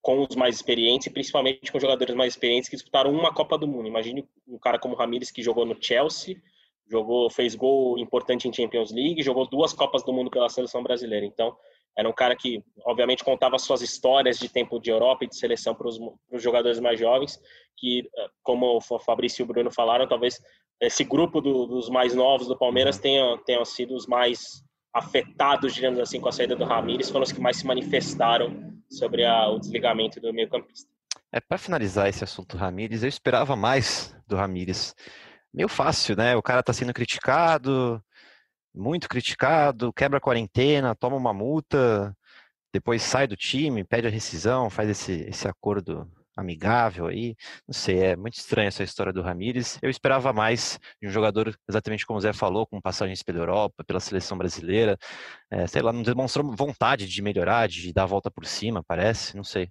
com 0.00 0.20
os 0.20 0.34
mais 0.34 0.56
experientes, 0.56 1.06
e 1.06 1.10
principalmente 1.10 1.70
com 1.70 1.78
jogadores 1.78 2.14
mais 2.14 2.32
experientes 2.32 2.68
que 2.68 2.74
disputaram 2.74 3.12
uma 3.12 3.32
Copa 3.32 3.56
do 3.56 3.68
Mundo. 3.68 3.86
Imagine 3.86 4.28
um 4.48 4.58
cara 4.58 4.78
como 4.78 4.94
o 4.94 4.98
Ramires 4.98 5.30
que 5.30 5.42
jogou 5.42 5.64
no 5.64 5.80
Chelsea, 5.80 6.42
jogou, 6.90 7.30
fez 7.30 7.54
gol 7.54 7.96
importante 7.98 8.48
em 8.48 8.52
Champions 8.52 8.90
League, 8.90 9.22
jogou 9.22 9.48
duas 9.48 9.72
Copas 9.72 10.02
do 10.02 10.12
Mundo 10.12 10.28
pela 10.28 10.48
seleção 10.48 10.82
brasileira. 10.82 11.24
Então, 11.24 11.56
era 11.96 12.08
um 12.08 12.12
cara 12.12 12.34
que, 12.34 12.64
obviamente, 12.84 13.22
contava 13.22 13.58
suas 13.58 13.80
histórias 13.80 14.38
de 14.38 14.48
tempo 14.48 14.80
de 14.80 14.90
Europa 14.90 15.24
e 15.24 15.28
de 15.28 15.36
seleção 15.36 15.74
para 15.74 15.86
os 15.86 16.42
jogadores 16.42 16.80
mais 16.80 16.98
jovens, 16.98 17.38
que, 17.76 18.00
eh, 18.00 18.28
como 18.42 18.78
o 18.78 18.98
Fabrício 18.98 19.42
e 19.42 19.44
o 19.44 19.46
Bruno 19.46 19.70
falaram, 19.70 20.08
talvez 20.08 20.40
esse 20.80 21.04
grupo 21.04 21.40
do, 21.40 21.66
dos 21.66 21.88
mais 21.88 22.14
novos 22.14 22.48
do 22.48 22.58
Palmeiras 22.58 22.96
uhum. 22.96 23.02
tenham, 23.02 23.38
tenham 23.44 23.64
sido 23.64 23.94
os 23.94 24.06
mais 24.06 24.64
afetados, 24.92 25.74
digamos 25.74 25.98
assim, 25.98 26.20
com 26.20 26.28
a 26.28 26.32
saída 26.32 26.54
do 26.54 26.64
Ramires, 26.64 27.10
foram 27.10 27.24
os 27.24 27.32
que 27.32 27.40
mais 27.40 27.56
se 27.56 27.66
manifestaram 27.66 28.72
sobre 28.90 29.24
a, 29.24 29.48
o 29.48 29.58
desligamento 29.58 30.20
do 30.20 30.32
meio-campista. 30.32 30.90
É, 31.32 31.40
para 31.40 31.56
finalizar 31.56 32.08
esse 32.08 32.22
assunto 32.22 32.58
Ramires, 32.58 33.02
eu 33.02 33.08
esperava 33.08 33.56
mais 33.56 34.14
do 34.26 34.36
Ramires. 34.36 34.94
Meio 35.52 35.68
fácil, 35.68 36.14
né? 36.14 36.36
O 36.36 36.42
cara 36.42 36.60
está 36.60 36.72
sendo 36.72 36.92
criticado, 36.92 38.02
muito 38.74 39.08
criticado, 39.08 39.92
quebra 39.92 40.18
a 40.18 40.20
quarentena, 40.20 40.94
toma 40.94 41.16
uma 41.16 41.32
multa, 41.32 42.14
depois 42.72 43.02
sai 43.02 43.26
do 43.26 43.36
time, 43.36 43.84
pede 43.84 44.06
a 44.06 44.10
rescisão, 44.10 44.68
faz 44.68 44.88
esse, 44.90 45.12
esse 45.28 45.48
acordo 45.48 46.10
amigável 46.36 47.06
aí. 47.06 47.36
Não 47.66 47.74
sei, 47.74 47.98
é 47.98 48.16
muito 48.16 48.34
estranha 48.34 48.68
essa 48.68 48.82
história 48.82 49.12
do 49.12 49.22
Ramires. 49.22 49.78
Eu 49.82 49.90
esperava 49.90 50.32
mais 50.32 50.78
de 51.00 51.08
um 51.08 51.10
jogador, 51.10 51.56
exatamente 51.68 52.06
como 52.06 52.18
o 52.18 52.20
Zé 52.20 52.32
falou, 52.32 52.66
com 52.66 52.80
passagens 52.80 53.22
pela 53.22 53.38
Europa, 53.38 53.84
pela 53.84 54.00
seleção 54.00 54.36
brasileira. 54.36 54.96
É, 55.50 55.66
sei 55.66 55.82
lá, 55.82 55.92
não 55.92 56.02
demonstrou 56.02 56.54
vontade 56.56 57.06
de 57.06 57.22
melhorar, 57.22 57.68
de 57.68 57.92
dar 57.92 58.04
a 58.04 58.06
volta 58.06 58.30
por 58.30 58.46
cima, 58.46 58.82
parece, 58.82 59.36
não 59.36 59.44
sei. 59.44 59.70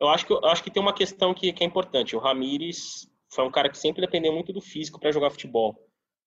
Eu 0.00 0.08
acho 0.08 0.26
que, 0.26 0.32
eu 0.32 0.46
acho 0.46 0.62
que 0.62 0.70
tem 0.70 0.82
uma 0.82 0.94
questão 0.94 1.32
que, 1.32 1.52
que 1.52 1.62
é 1.62 1.66
importante. 1.66 2.16
O 2.16 2.18
Ramires 2.18 3.08
foi 3.32 3.44
um 3.44 3.50
cara 3.50 3.70
que 3.70 3.78
sempre 3.78 4.00
dependeu 4.00 4.32
muito 4.32 4.52
do 4.52 4.60
físico 4.60 5.00
para 5.00 5.12
jogar 5.12 5.30
futebol. 5.30 5.76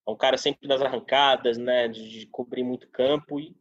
É 0.08 0.12
um 0.12 0.16
cara 0.16 0.38
sempre 0.38 0.68
das 0.68 0.82
arrancadas, 0.82 1.58
né, 1.58 1.88
de, 1.88 2.10
de 2.10 2.26
cobrir 2.28 2.64
muito 2.64 2.90
campo 2.90 3.40
e, 3.40 3.56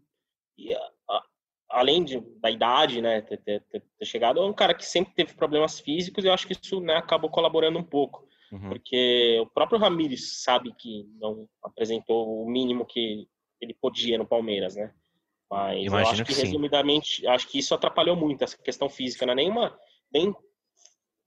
e 0.57 0.73
a, 0.73 1.23
além 1.71 2.05
de, 2.05 2.21
da 2.41 2.51
idade, 2.51 3.01
né, 3.01 3.21
ter, 3.21 3.39
ter, 3.39 3.63
ter, 3.63 4.05
chegado, 4.05 4.41
é 4.41 4.45
um 4.45 4.53
cara 4.53 4.75
que 4.75 4.85
sempre 4.85 5.15
teve 5.15 5.35
problemas 5.35 5.81
físicos 5.81 6.25
e 6.25 6.29
eu 6.29 6.33
acho 6.33 6.47
que 6.47 6.53
isso 6.53 6.81
né, 6.81 6.97
acabou 6.97 7.31
colaborando 7.31 7.79
um 7.79 7.85
pouco. 7.85 8.27
Uhum. 8.53 8.69
Porque 8.69 9.39
o 9.41 9.47
próprio 9.47 9.79
Ramires 9.79 10.43
sabe 10.43 10.73
que 10.79 11.05
não 11.19 11.49
apresentou 11.63 12.43
o 12.43 12.49
mínimo 12.49 12.87
que 12.87 13.27
ele 13.61 13.75
podia 13.75 14.17
no 14.17 14.27
Palmeiras, 14.27 14.77
né? 14.77 14.93
Mas 15.51 15.85
Imagino 15.85 15.97
eu 15.97 16.13
acho 16.13 16.25
que, 16.25 16.35
que 16.35 16.41
resumidamente, 16.41 17.27
acho 17.27 17.49
que 17.49 17.59
isso 17.59 17.75
atrapalhou 17.75 18.17
muito 18.17 18.43
essa 18.43 18.57
questão 18.57 18.89
física, 18.89 19.27
não 19.27 19.33
é 19.33 19.37
nenhuma, 19.37 19.79
nem 20.13 20.35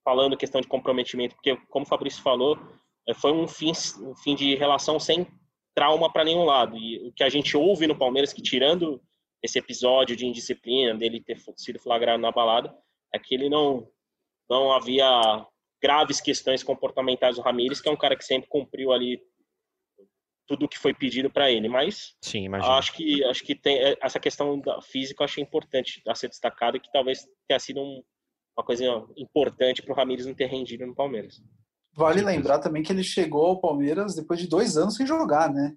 falando 0.04 0.38
questão 0.38 0.62
de 0.62 0.68
comprometimento, 0.68 1.36
porque 1.36 1.56
como 1.70 1.86
o 1.86 1.88
Fabrício 1.88 2.22
falou, 2.22 2.58
é, 3.08 3.14
foi 3.14 3.32
um 3.32 3.48
fim, 3.48 3.72
um 4.02 4.16
fim 4.16 4.36
de 4.36 4.56
relação 4.56 5.00
sem 5.00 5.28
trauma 5.74 6.12
para 6.12 6.24
nenhum 6.24 6.44
lado. 6.44 6.78
E 6.78 7.08
o 7.08 7.14
que 7.14 7.24
a 7.24 7.30
gente 7.30 7.56
ouve 7.56 7.88
no 7.88 7.98
Palmeiras, 7.98 8.34
que 8.34 8.42
tirando 8.42 9.02
esse 9.42 9.58
episódio 9.58 10.16
de 10.16 10.26
indisciplina, 10.26 10.96
dele 10.96 11.22
ter 11.22 11.38
sido 11.58 11.80
flagrado 11.80 12.22
na 12.22 12.32
balada, 12.32 12.76
é 13.14 13.20
que 13.20 13.34
ele 13.34 13.50
não, 13.50 13.90
não 14.50 14.72
havia 14.72 15.46
graves 15.82 16.20
questões 16.20 16.64
comportamentais 16.64 17.36
do 17.36 17.42
Ramires, 17.42 17.80
que 17.80 17.88
é 17.88 17.92
um 17.92 17.98
cara 17.98 18.16
que 18.16 18.26
sempre 18.26 18.50
cumpriu 18.50 18.92
ali 18.92 19.22
tudo 20.46 20.66
o 20.66 20.68
que 20.68 20.80
foi 20.80 20.94
pedido 20.94 21.30
para 21.30 21.52
ele, 21.52 21.70
mas 21.70 22.16
Sim, 22.24 22.48
acho 22.56 22.94
que 22.94 23.24
acho 23.26 23.44
que 23.44 23.54
tem 23.54 23.78
é, 23.78 23.96
essa 24.02 24.20
questão 24.20 24.60
da 24.60 24.82
física 24.82 25.22
eu 25.22 25.26
achei 25.26 25.44
importante 25.44 26.02
a 26.08 26.16
ser 26.16 26.28
destacada 26.28 26.80
que 26.80 26.92
talvez 26.92 27.24
tenha 27.48 27.60
sido 27.60 27.80
um, 27.80 28.04
uma 28.58 28.66
coisa 28.66 28.84
importante 29.16 29.84
para 29.84 29.94
o 29.94 29.96
Ramires 29.96 30.26
não 30.26 30.34
ter 30.34 30.48
rendido 30.48 30.88
no 30.88 30.96
Palmeiras. 30.96 31.40
Vale 31.94 32.22
lembrar 32.22 32.60
também 32.60 32.82
que 32.82 32.92
ele 32.92 33.04
chegou 33.04 33.46
ao 33.46 33.62
Palmeiras 33.62 34.16
depois 34.16 34.40
de 34.40 34.48
dois 34.48 34.76
anos 34.76 34.96
sem 34.96 35.06
jogar, 35.06 35.54
né? 35.54 35.76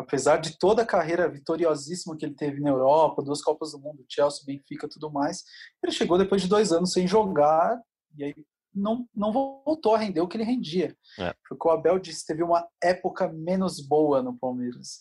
Apesar 0.00 0.38
de 0.38 0.58
toda 0.58 0.82
a 0.82 0.86
carreira 0.86 1.28
vitoriosíssima 1.28 2.16
que 2.16 2.24
ele 2.24 2.34
teve 2.34 2.60
na 2.60 2.70
Europa, 2.70 3.22
duas 3.22 3.42
Copas 3.42 3.72
do 3.72 3.78
Mundo, 3.78 4.04
Chelsea, 4.08 4.44
Benfica, 4.46 4.88
tudo 4.88 5.10
mais, 5.10 5.44
ele 5.82 5.92
chegou 5.92 6.18
depois 6.18 6.42
de 6.42 6.48
dois 6.48 6.72
anos 6.72 6.92
sem 6.92 7.06
jogar 7.06 7.80
e 8.16 8.24
aí 8.24 8.34
não, 8.74 9.06
não 9.14 9.32
voltou 9.32 9.94
a 9.94 9.98
render 9.98 10.20
o 10.20 10.28
que 10.28 10.36
ele 10.36 10.44
rendia. 10.44 10.96
É. 11.18 11.34
Foi 11.46 11.56
o 11.56 11.60
que 11.60 11.68
o 11.68 11.70
Abel 11.70 11.98
disse, 11.98 12.26
teve 12.26 12.42
uma 12.42 12.66
época 12.82 13.28
menos 13.28 13.80
boa 13.80 14.22
no 14.22 14.38
Palmeiras. 14.38 15.00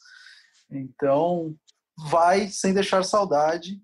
Então, 0.72 1.56
vai 2.10 2.48
sem 2.48 2.74
deixar 2.74 3.04
saudade, 3.04 3.82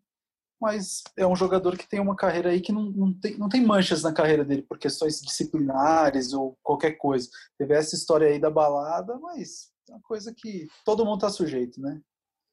mas 0.60 1.04
é 1.18 1.26
um 1.28 1.36
jogador 1.36 1.78
que 1.78 1.88
tem 1.88 2.00
uma 2.00 2.16
carreira 2.16 2.50
aí 2.50 2.62
que 2.62 2.72
não, 2.72 2.84
não, 2.92 3.14
tem, 3.14 3.38
não 3.38 3.50
tem 3.50 3.64
manchas 3.64 4.02
na 4.02 4.14
carreira 4.14 4.44
dele 4.44 4.64
por 4.64 4.80
questões 4.80 5.22
disciplinares 5.22 6.34
ou 6.34 6.58
qualquer 6.64 6.94
coisa. 6.94 7.30
Teve 7.58 7.76
essa 7.76 7.96
história 7.96 8.28
aí 8.28 8.40
da 8.40 8.50
balada, 8.50 9.18
mas 9.20 9.75
é 9.90 9.94
uma 9.94 10.02
coisa 10.02 10.34
que 10.36 10.68
todo 10.84 11.06
mundo 11.06 11.16
está 11.16 11.30
sujeito, 11.30 11.80
né? 11.82 12.02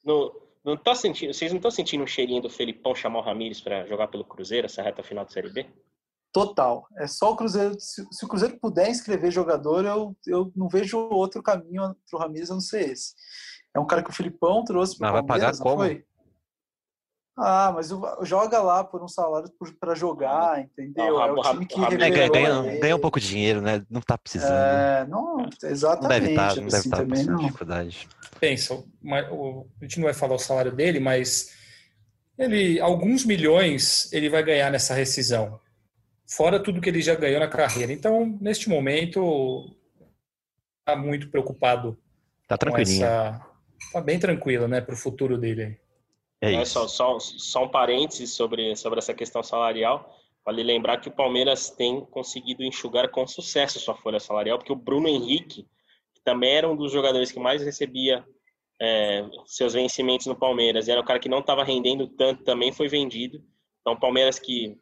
No, 0.04 0.32
não 0.64 0.76
tá 0.76 0.94
sentindo, 0.94 1.32
vocês 1.32 1.50
não 1.50 1.58
estão 1.58 1.70
sentindo 1.70 2.04
um 2.04 2.06
cheirinho 2.06 2.42
do 2.42 2.50
Felipão 2.50 2.94
chamar 2.94 3.20
o 3.20 3.22
Ramires 3.22 3.60
para 3.60 3.86
jogar 3.86 4.08
pelo 4.08 4.24
Cruzeiro, 4.24 4.66
essa 4.66 4.82
reta 4.82 5.02
final 5.02 5.24
da 5.24 5.30
Série 5.30 5.50
B? 5.50 5.66
Total. 6.32 6.86
É 6.96 7.06
só 7.06 7.32
o 7.32 7.36
Cruzeiro. 7.36 7.78
Se, 7.78 8.06
se, 8.10 8.24
o 8.24 8.28
Cruzeiro 8.28 8.58
puder 8.58 8.88
inscrever 8.88 9.30
jogador, 9.30 9.84
eu, 9.84 10.16
eu 10.26 10.52
não 10.56 10.68
vejo 10.68 10.98
outro 10.98 11.42
caminho 11.42 11.94
para 12.08 12.16
o 12.16 12.18
Ramires 12.18 12.50
a 12.50 12.54
não 12.54 12.60
ser 12.60 12.90
esse. 12.90 13.14
É 13.74 13.80
um 13.80 13.86
cara 13.86 14.02
que 14.02 14.10
o 14.10 14.14
Filipão 14.14 14.64
trouxe 14.64 14.96
para 14.96 15.10
o 15.10 15.12
Palmeiras, 15.12 15.40
vai 15.40 15.52
pagar 15.52 15.62
como? 15.62 15.84
Foi? 15.84 16.04
Ah, 17.36 17.72
mas 17.74 17.88
joga 18.22 18.60
lá 18.60 18.84
por 18.84 19.02
um 19.02 19.08
salário 19.08 19.50
para 19.80 19.94
jogar, 19.94 20.60
entendeu? 20.60 21.18
é 21.18 21.32
o 21.32 21.40
time 21.40 21.64
que 21.66 21.80
é, 21.80 22.10
ganha, 22.10 22.78
ganha, 22.78 22.96
um 22.96 23.00
pouco 23.00 23.18
de 23.18 23.26
dinheiro, 23.26 23.62
né? 23.62 23.82
Não 23.88 24.02
tá 24.02 24.18
precisando. 24.18 24.52
É, 24.52 25.06
não, 25.08 25.48
exatamente. 25.62 26.02
Não 26.02 26.08
deve 26.08 26.30
estar, 26.30 26.56
não 26.56 26.66
deve 26.66 26.76
assim, 26.76 26.88
estar 26.90 27.32
não. 27.32 27.38
dificuldade. 27.38 28.08
Pensa, 28.38 28.74
a 28.74 29.84
gente 29.84 29.98
não 29.98 30.04
vai 30.04 30.12
falar 30.12 30.34
o 30.34 30.38
salário 30.38 30.72
dele, 30.72 31.00
mas 31.00 31.50
ele 32.38 32.78
alguns 32.80 33.24
milhões 33.24 34.12
ele 34.12 34.28
vai 34.28 34.42
ganhar 34.42 34.70
nessa 34.70 34.92
rescisão, 34.92 35.58
fora 36.26 36.62
tudo 36.62 36.82
que 36.82 36.90
ele 36.90 37.00
já 37.00 37.14
ganhou 37.14 37.40
na 37.40 37.48
carreira. 37.48 37.94
Então, 37.94 38.38
neste 38.42 38.68
momento, 38.68 39.74
tá 40.84 40.94
muito 40.94 41.30
preocupado. 41.30 41.96
Tá 42.46 42.58
tranquilinho. 42.58 43.06
Essa... 43.06 43.40
Tá 43.90 44.00
bem 44.02 44.18
tranquilo, 44.18 44.68
né, 44.68 44.82
para 44.82 44.94
o 44.94 44.98
futuro 44.98 45.38
dele. 45.38 45.80
É, 46.42 46.54
é 46.54 46.64
só, 46.64 46.88
só, 46.88 47.20
só 47.20 47.64
um 47.64 47.68
parênteses 47.68 48.34
sobre, 48.34 48.74
sobre 48.74 48.98
essa 48.98 49.14
questão 49.14 49.42
salarial. 49.44 50.12
Vale 50.44 50.64
lembrar 50.64 51.00
que 51.00 51.08
o 51.08 51.12
Palmeiras 51.12 51.70
tem 51.70 52.04
conseguido 52.06 52.64
enxugar 52.64 53.08
com 53.10 53.24
sucesso 53.28 53.78
sua 53.78 53.94
folha 53.94 54.18
salarial, 54.18 54.58
porque 54.58 54.72
o 54.72 54.76
Bruno 54.76 55.06
Henrique, 55.06 55.68
que 56.12 56.20
também 56.24 56.50
era 56.50 56.68
um 56.68 56.74
dos 56.74 56.90
jogadores 56.90 57.30
que 57.30 57.38
mais 57.38 57.62
recebia 57.62 58.26
é, 58.80 59.24
seus 59.46 59.74
vencimentos 59.74 60.26
no 60.26 60.34
Palmeiras, 60.34 60.88
era 60.88 61.00
o 61.00 61.04
cara 61.04 61.20
que 61.20 61.28
não 61.28 61.38
estava 61.38 61.62
rendendo 61.62 62.08
tanto, 62.08 62.42
também 62.42 62.72
foi 62.72 62.88
vendido. 62.88 63.40
Então, 63.80 63.92
o 63.92 64.00
Palmeiras 64.00 64.40
que 64.40 64.76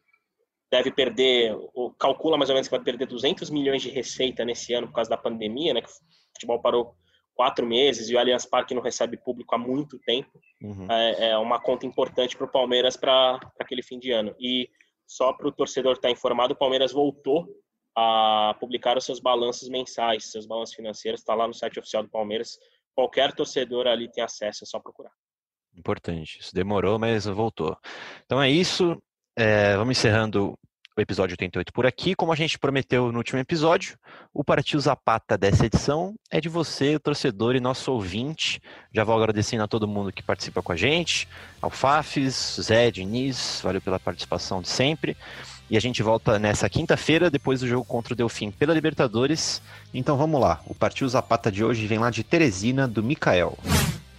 deve 0.71 0.91
perder, 0.91 1.55
calcula 1.99 2.39
mais 2.39 2.49
ou 2.49 2.55
menos 2.55 2.69
que 2.69 2.75
vai 2.75 2.83
perder 2.83 3.07
200 3.07 3.51
milhões 3.51 3.83
de 3.83 3.91
receita 3.91 4.47
nesse 4.47 4.73
ano 4.73 4.87
por 4.87 4.95
causa 4.95 5.11
da 5.11 5.17
pandemia, 5.19 5.75
né? 5.75 5.83
Que 5.83 5.89
o 5.89 5.93
futebol 6.33 6.63
parou 6.63 6.95
quatro 7.41 7.67
meses 7.67 8.11
e 8.11 8.15
o 8.15 8.19
Allianz 8.19 8.45
Parque 8.45 8.75
não 8.75 8.83
recebe 8.83 9.17
público 9.17 9.55
há 9.55 9.59
muito 9.59 9.99
tempo. 10.01 10.39
Uhum. 10.61 10.87
É, 10.91 11.31
é, 11.31 11.39
uma 11.39 11.59
conta 11.59 11.87
importante 11.87 12.37
para 12.37 12.45
o 12.45 12.51
Palmeiras 12.51 12.99
para 12.99 13.41
aquele 13.59 13.83
fim 13.83 13.99
de 13.99 14.13
ano. 14.13 14.37
E 14.39 14.69
só 15.07 15.33
para 15.33 15.49
o 15.49 15.53
torcedor 15.53 15.93
estar 15.93 16.09
tá 16.09 16.13
informado, 16.13 16.53
o 16.53 16.57
Palmeiras 16.57 16.93
voltou 16.93 17.49
a, 17.97 18.55
publicar 18.61 18.99
os 18.99 19.07
seus 19.07 19.21
balanços 19.21 19.71
mensais, 19.71 20.31
seus 20.31 20.45
balanços 20.45 20.75
financeiros, 20.75 21.23
está 21.23 21.35
lá 21.35 21.49
no 21.49 21.55
site 21.55 21.79
oficial 21.79 22.03
do 22.03 22.11
Palmeiras. 22.11 22.59
Qualquer 22.95 23.33
torcedor 23.33 23.87
ali 23.87 24.13
tem 24.13 24.23
acesso, 24.23 24.65
é 24.65 24.67
só 24.67 24.79
procurar. 24.79 25.13
Importante. 25.75 26.41
Isso 26.41 26.55
demorou, 26.55 26.99
mas 26.99 27.25
voltou. 27.25 27.75
Então 28.27 28.43
é 28.43 28.51
isso. 28.51 29.03
É, 29.35 29.79
vamos 29.79 29.97
encerrando 29.97 30.53
o 30.97 31.01
episódio 31.01 31.35
88 31.35 31.73
por 31.73 31.87
aqui. 31.87 32.15
Como 32.15 32.33
a 32.33 32.37
gente 32.37 32.59
prometeu 32.59 33.11
no 33.13 33.19
último 33.19 33.39
episódio, 33.39 33.97
o 34.35 34.45
Partiu 34.45 34.79
Zapata 34.81 35.37
dessa 35.39 35.67
edição 35.67 36.15
é 36.31 36.41
de 36.41 36.49
você, 36.49 36.99
torcedor 36.99 37.55
e 37.55 37.61
nosso 37.61 37.93
ouvinte. 37.93 38.61
Já 38.93 39.05
vou 39.05 39.17
agradecendo 39.17 39.63
a 39.63 39.69
todo 39.69 39.89
mundo 39.89 40.13
que 40.13 40.23
participa 40.23 40.63
com 40.63 40.73
a 40.73 40.77
gente, 40.77 41.29
ao 41.61 41.71
Fafis, 41.71 42.59
Zé, 42.61 42.91
Diniz, 42.91 43.61
valeu 43.63 43.81
pela 43.81 43.99
participação 43.99 44.61
de 44.61 44.69
sempre. 44.69 45.17
E 45.71 45.77
a 45.77 45.81
gente 45.81 46.03
volta 46.03 46.37
nessa 46.37 46.69
quinta-feira, 46.69 47.31
depois 47.31 47.61
do 47.61 47.69
jogo 47.69 47.85
contra 47.85 48.13
o 48.13 48.17
Delfim 48.17 48.51
pela 48.51 48.75
Libertadores. 48.75 49.63
Então 49.95 50.17
vamos 50.17 50.41
lá, 50.41 50.61
o 50.67 50.75
Partiu 50.75 51.09
Zapata 51.09 51.51
de 51.51 51.65
hoje 51.65 51.87
vem 51.87 51.99
lá 51.99 52.11
de 52.11 52.25
Teresina, 52.25 52.89
do 52.89 53.05
Mikael. 53.05 53.57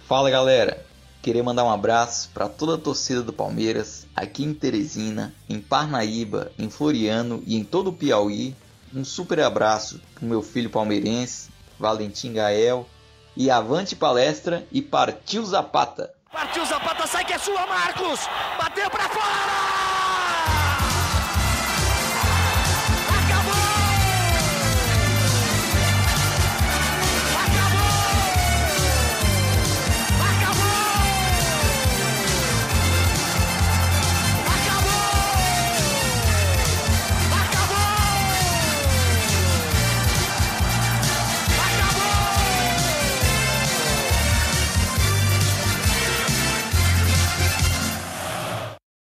Fala 0.08 0.30
galera, 0.30 0.82
queria 1.22 1.42
mandar 1.42 1.64
um 1.64 1.70
abraço 1.70 2.30
para 2.34 2.48
toda 2.48 2.74
a 2.74 2.78
torcida 2.78 3.22
do 3.22 3.32
Palmeiras, 3.32 4.06
aqui 4.14 4.44
em 4.44 4.52
Teresina, 4.52 5.32
em 5.48 5.60
Parnaíba, 5.60 6.50
em 6.58 6.68
Floriano 6.68 7.42
e 7.46 7.56
em 7.56 7.62
todo 7.62 7.90
o 7.90 7.92
Piauí. 7.92 8.56
Um 8.92 9.04
super 9.04 9.40
abraço 9.40 10.02
pro 10.14 10.26
meu 10.26 10.42
filho 10.42 10.68
palmeirense, 10.68 11.48
Valentim 11.78 12.32
Gael. 12.32 12.86
E 13.34 13.50
avante 13.50 13.96
palestra 13.96 14.66
e 14.70 14.82
partiu 14.82 15.42
Zapata! 15.46 16.12
Partiu 16.30 16.66
Zapata, 16.66 17.06
sai 17.06 17.24
que 17.24 17.32
é 17.32 17.38
sua, 17.38 17.66
Marcos! 17.66 18.20
Bateu 18.58 18.90
pra 18.90 19.08
fora! 19.08 19.81